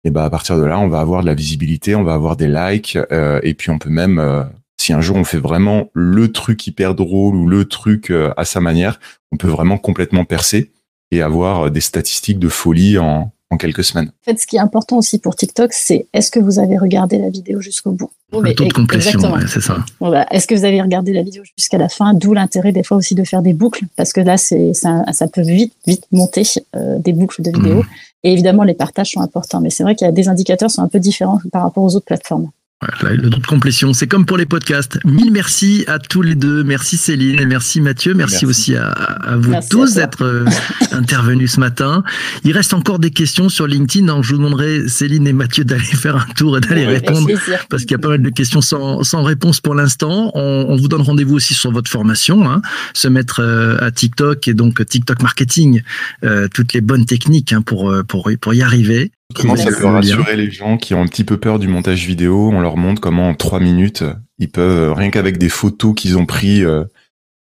et 0.04 0.12
ben 0.12 0.24
à 0.24 0.30
partir 0.30 0.58
de 0.58 0.64
là, 0.64 0.80
on 0.80 0.88
va 0.88 1.00
avoir 1.00 1.22
de 1.22 1.26
la 1.26 1.34
visibilité, 1.34 1.96
on 1.96 2.04
va 2.04 2.14
avoir 2.14 2.36
des 2.36 2.48
likes, 2.48 2.98
euh, 3.12 3.40
et 3.42 3.54
puis 3.54 3.70
on 3.72 3.80
peut 3.80 3.90
même, 3.90 4.20
euh, 4.20 4.44
si 4.80 4.94
un 4.94 5.02
jour 5.02 5.18
on 5.18 5.24
fait 5.24 5.40
vraiment 5.40 5.90
le 5.94 6.32
truc 6.32 6.68
hyper 6.68 6.94
drôle 6.94 7.36
ou 7.36 7.48
le 7.48 7.66
truc 7.66 8.14
à 8.38 8.46
sa 8.46 8.60
manière, 8.62 9.00
on 9.32 9.38
peut 9.38 9.48
vraiment 9.48 9.78
complètement 9.78 10.24
percer 10.24 10.72
et 11.12 11.22
avoir 11.22 11.66
euh, 11.66 11.70
des 11.70 11.82
statistiques 11.82 12.40
de 12.40 12.50
folie 12.50 12.98
en, 12.98 13.32
en 13.50 13.58
quelques 13.58 13.84
semaines. 13.84 14.08
En 14.08 14.32
fait, 14.32 14.40
ce 14.40 14.46
qui 14.46 14.58
est 14.58 14.60
important 14.60 14.98
aussi 14.98 15.18
pour 15.18 15.36
TikTok, 15.36 15.74
c'est 15.74 16.08
est-ce 16.14 16.30
que 16.30 16.40
vous 16.40 16.60
avez 16.60 16.78
regardé 16.78 17.18
la 17.18 17.30
vidéo 17.30 17.62
jusqu'au 17.62 17.92
bout? 17.92 18.12
Le 18.32 18.54
taux 18.54 18.66
de 18.66 18.74
complétion, 18.74 19.20
ouais, 19.34 19.48
c'est 19.48 19.62
ça. 19.62 19.78
Voilà. 20.00 20.32
Est-ce 20.32 20.46
que 20.46 20.54
vous 20.54 20.66
avez 20.66 20.82
regardé 20.82 21.14
la 21.14 21.24
vidéo 21.24 21.42
jusqu'à 21.58 21.80
la 21.80 21.90
fin? 21.90 22.14
D'où 22.14 22.34
l'intérêt 22.34 22.72
des 22.72 22.84
fois 22.84 22.98
aussi 22.98 23.16
de 23.16 23.24
faire 23.24 23.42
des 23.42 23.54
boucles, 23.54 23.86
parce 23.96 24.14
que 24.14 24.22
là, 24.22 24.38
c'est 24.38 24.74
ça, 24.76 25.04
ça 25.14 25.28
peut 25.28 25.42
vite, 25.42 25.74
vite 25.88 26.06
monter 26.12 26.44
euh, 26.76 27.00
des 27.00 27.14
boucles 27.14 27.42
de 27.42 27.50
vidéos. 27.50 27.78
Mhm. 27.78 27.88
Et 28.24 28.34
évidemment, 28.34 28.64
les 28.64 28.74
partages 28.74 29.12
sont 29.12 29.22
importants, 29.22 29.62
mais 29.62 29.70
c'est 29.70 29.82
vrai 29.82 29.96
qu'il 29.96 30.06
y 30.06 30.10
a 30.10 30.12
des 30.12 30.28
indicateurs 30.28 30.70
qui 30.70 30.76
sont 30.76 30.84
un 30.84 30.90
peu 30.90 31.00
différents 31.00 31.40
par 31.52 31.64
rapport 31.64 31.84
aux 31.84 31.96
autres 31.96 32.06
plateformes. 32.06 32.52
Voilà, 33.02 33.18
le 33.18 33.30
taux 33.30 33.40
de 33.42 33.46
complétion, 33.46 33.92
c'est 33.92 34.08
comme 34.08 34.26
pour 34.26 34.38
les 34.38 34.46
podcasts. 34.46 35.00
Mille 35.04 35.32
merci 35.34 35.84
à 35.88 36.00
tous 36.00 36.22
les 36.22 36.36
deux. 36.36 36.64
Merci 36.64 36.96
Céline 36.96 37.38
et 37.38 37.46
merci 37.46 37.82
Mathieu. 37.82 38.14
Merci, 38.14 38.46
Merci. 38.46 38.46
aussi 38.46 38.76
à, 38.78 38.88
à 38.92 39.36
vous 39.36 39.50
Merci 39.52 39.68
tous 39.70 39.96
d'être 39.96 40.24
euh, 40.24 40.46
intervenus 40.94 41.52
ce 41.52 41.60
matin. 41.60 42.04
Il 42.46 42.54
reste 42.54 42.74
encore 42.74 43.00
des 43.00 43.12
questions 43.12 43.50
sur 43.50 43.68
LinkedIn. 43.68 44.06
Donc 44.06 44.24
je 44.24 44.30
vous 44.32 44.38
demanderai, 44.38 44.88
Céline 44.88 45.28
et 45.28 45.34
Mathieu, 45.34 45.66
d'aller 45.66 45.84
faire 45.84 46.16
un 46.16 46.34
tour 46.38 46.58
et 46.58 46.62
d'aller 46.62 46.86
Oui, 46.86 46.94
répondre. 46.94 47.28
Parce 47.70 47.82
qu'il 47.84 47.92
y 47.92 47.96
a 47.96 48.00
pas 48.00 48.08
mal 48.10 48.22
de 48.22 48.30
questions 48.30 48.62
sans, 48.62 49.04
sans 49.04 49.24
réponse 49.24 49.60
pour 49.60 49.76
l'instant. 49.76 50.32
On, 50.34 50.68
on 50.70 50.78
vous 50.78 50.88
donne 50.88 51.02
rendez-vous 51.02 51.36
aussi 51.36 51.56
sur 51.56 51.72
votre 51.72 51.92
formation, 51.92 52.50
hein, 52.50 52.62
se 52.94 53.10
mettre 53.10 53.42
euh, 53.42 53.76
à 53.82 53.92
TikTok 53.92 54.48
et 54.48 54.54
donc 54.54 54.86
TikTok 54.86 55.22
marketing, 55.22 55.82
euh, 56.24 56.48
toutes 56.54 56.72
les 56.72 56.82
bonnes 56.82 57.06
techniques 57.06 57.52
hein, 57.52 57.62
pour, 57.62 57.94
pour, 58.08 58.32
pour 58.40 58.54
y 58.54 58.62
arriver. 58.62 59.12
Comment 59.36 59.56
ça 59.56 59.70
peut 59.70 59.86
rassurer 59.86 60.36
les 60.36 60.50
gens 60.50 60.78
qui 60.78 60.96
ont 60.96 61.02
un 61.02 61.08
petit 61.08 61.24
peu 61.24 61.38
peur 61.38 61.60
du 61.60 61.68
montage 61.68 62.06
vidéo? 62.08 62.50
On 62.52 62.62
leur 62.62 62.78
montre 62.78 63.00
comment 63.00 63.30
en 63.30 63.36
trois 63.36 63.60
minutes, 63.60 64.04
ils 64.40 64.50
peuvent, 64.50 64.90
euh, 64.90 64.94
rien 64.94 65.12
qu'avec 65.12 65.38
des 65.38 65.50
photos 65.50 65.94
qu'ils 65.96 66.18
ont 66.18 66.26
pris 66.26 66.64
euh, 66.64 66.84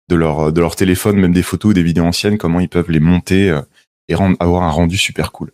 de 0.10 0.15
leur 0.15 0.52
de 0.52 0.60
leur 0.60 0.76
téléphone, 0.76 1.17
même 1.17 1.34
des 1.34 1.43
photos 1.43 1.71
ou 1.71 1.73
des 1.73 1.84
vidéos 1.84 2.04
anciennes, 2.04 2.38
comment 2.38 2.60
ils 2.60 2.67
peuvent 2.67 2.91
les 2.91 3.00
monter 3.00 3.50
euh, 3.50 3.62
et 4.10 4.15
rendre, 4.15 4.36
avoir 4.41 4.63
un 4.63 4.69
rendu 4.69 4.97
super 4.97 5.32
cool. 5.32 5.52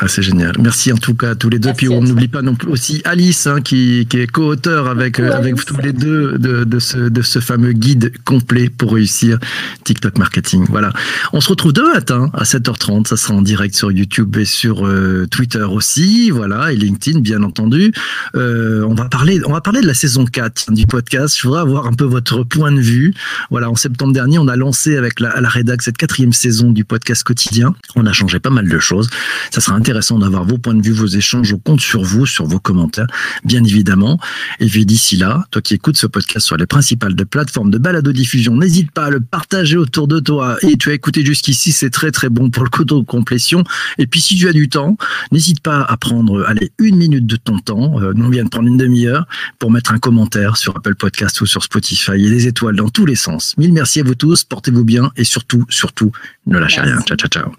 Ah, 0.00 0.06
c'est 0.06 0.22
génial. 0.22 0.54
Merci 0.60 0.92
en 0.92 0.96
tout 0.96 1.14
cas 1.14 1.30
à 1.30 1.34
tous 1.34 1.50
les 1.50 1.58
deux. 1.58 1.70
Merci 1.70 1.86
Puis 1.86 1.88
on 1.88 2.00
n'oublie 2.00 2.28
pas 2.28 2.42
non 2.42 2.54
plus 2.54 2.68
aussi 2.68 3.02
Alice, 3.04 3.48
hein, 3.48 3.60
qui, 3.60 4.06
qui 4.08 4.18
est 4.18 4.28
co-auteur 4.28 4.86
avec, 4.86 5.18
euh, 5.18 5.32
avec 5.32 5.56
tous 5.64 5.76
les 5.78 5.92
deux 5.92 6.38
de, 6.38 6.62
de, 6.62 6.78
ce, 6.78 6.98
de 6.98 7.22
ce 7.22 7.40
fameux 7.40 7.72
guide 7.72 8.12
complet 8.24 8.68
pour 8.68 8.94
réussir 8.94 9.38
TikTok 9.82 10.16
marketing. 10.18 10.66
Voilà. 10.68 10.92
On 11.32 11.40
se 11.40 11.48
retrouve 11.48 11.72
demain 11.72 11.94
matin 11.94 12.30
à 12.32 12.44
7h30. 12.44 13.08
Ça 13.08 13.16
sera 13.16 13.34
en 13.34 13.42
direct 13.42 13.74
sur 13.74 13.90
YouTube 13.90 14.36
et 14.36 14.44
sur 14.44 14.86
euh, 14.86 15.26
Twitter 15.28 15.64
aussi. 15.64 16.30
Voilà. 16.30 16.72
Et 16.72 16.76
LinkedIn, 16.76 17.18
bien 17.18 17.42
entendu. 17.42 17.92
Euh, 18.36 18.84
on 18.88 18.94
va 18.94 19.06
parler, 19.06 19.40
on 19.46 19.52
va 19.52 19.60
parler 19.60 19.80
de 19.80 19.86
la 19.86 19.94
saison 19.94 20.24
4 20.26 20.72
du 20.72 20.86
podcast. 20.86 21.36
Je 21.36 21.42
voudrais 21.42 21.62
avoir 21.62 21.88
un 21.88 21.92
peu 21.92 22.04
votre 22.04 22.44
point 22.44 22.70
de 22.70 22.80
vue. 22.80 23.14
Voilà. 23.50 23.68
En 23.68 23.74
septembre 23.74 24.12
dernier, 24.12 24.38
on 24.38 24.46
a 24.46 24.54
lancé 24.54 24.96
avec 24.96 25.18
la, 25.18 25.30
à 25.30 25.40
la 25.40 25.48
rédac 25.48 25.82
cette 25.82 25.96
quatrième 25.96 26.32
saison 26.32 26.70
du 26.70 26.84
podcast 26.84 27.24
quotidien. 27.24 27.74
On 27.96 28.06
a 28.06 28.12
changé 28.12 28.38
pas 28.38 28.50
mal 28.50 28.68
de 28.68 28.78
choses. 28.78 29.10
Ça 29.50 29.60
sera 29.60 29.74
intéressant 29.74 29.87
d'avoir 29.92 30.44
vos 30.44 30.58
points 30.58 30.74
de 30.74 30.82
vue, 30.82 30.92
vos 30.92 31.06
échanges. 31.06 31.52
On 31.52 31.58
compte 31.58 31.80
sur 31.80 32.02
vous, 32.02 32.26
sur 32.26 32.44
vos 32.46 32.58
commentaires, 32.58 33.06
bien 33.44 33.64
évidemment. 33.64 34.18
Et 34.60 34.66
puis 34.66 34.84
d'ici 34.84 35.16
là, 35.16 35.44
toi 35.50 35.62
qui 35.62 35.74
écoutes 35.74 35.96
ce 35.96 36.06
podcast 36.06 36.46
sur 36.46 36.56
les 36.56 36.66
principales 36.66 37.14
de 37.14 37.24
plateformes 37.24 37.70
de 37.70 37.78
balado-diffusion, 37.78 38.54
n'hésite 38.56 38.90
pas 38.90 39.06
à 39.06 39.10
le 39.10 39.20
partager 39.20 39.76
autour 39.76 40.06
de 40.06 40.20
toi. 40.20 40.58
Et 40.62 40.76
tu 40.76 40.90
as 40.90 40.94
écouté 40.94 41.24
jusqu'ici, 41.24 41.72
c'est 41.72 41.90
très 41.90 42.10
très 42.10 42.28
bon 42.28 42.50
pour 42.50 42.64
le 42.64 42.70
coton 42.70 43.00
de 43.00 43.04
complétion. 43.04 43.64
Et 43.96 44.06
puis 44.06 44.20
si 44.20 44.36
tu 44.36 44.46
as 44.48 44.52
du 44.52 44.68
temps, 44.68 44.98
n'hésite 45.32 45.60
pas 45.60 45.82
à 45.82 45.96
prendre, 45.96 46.44
allez, 46.46 46.70
une 46.78 46.96
minute 46.96 47.26
de 47.26 47.36
ton 47.36 47.58
temps. 47.58 48.00
Euh, 48.00 48.12
nous 48.14 48.26
on 48.26 48.30
vient 48.30 48.44
de 48.44 48.50
prendre 48.50 48.68
une 48.68 48.76
demi-heure 48.76 49.26
pour 49.58 49.70
mettre 49.70 49.92
un 49.92 49.98
commentaire 49.98 50.58
sur 50.58 50.76
Apple 50.76 50.96
Podcast 50.96 51.40
ou 51.40 51.46
sur 51.46 51.62
Spotify 51.62 52.12
et 52.12 52.28
des 52.28 52.46
étoiles 52.46 52.76
dans 52.76 52.90
tous 52.90 53.06
les 53.06 53.16
sens. 53.16 53.54
Mille 53.56 53.72
merci 53.72 54.00
à 54.00 54.02
vous 54.02 54.14
tous, 54.14 54.44
portez-vous 54.44 54.84
bien 54.84 55.12
et 55.16 55.24
surtout, 55.24 55.64
surtout, 55.70 56.12
ne 56.46 56.58
lâchez 56.58 56.82
rien. 56.82 57.00
Ciao, 57.00 57.16
ciao, 57.16 57.28
ciao. 57.28 57.52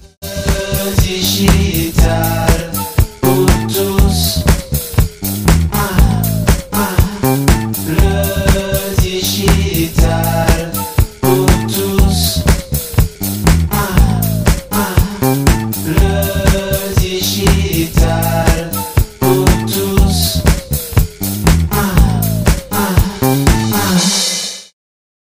die 2.10 2.39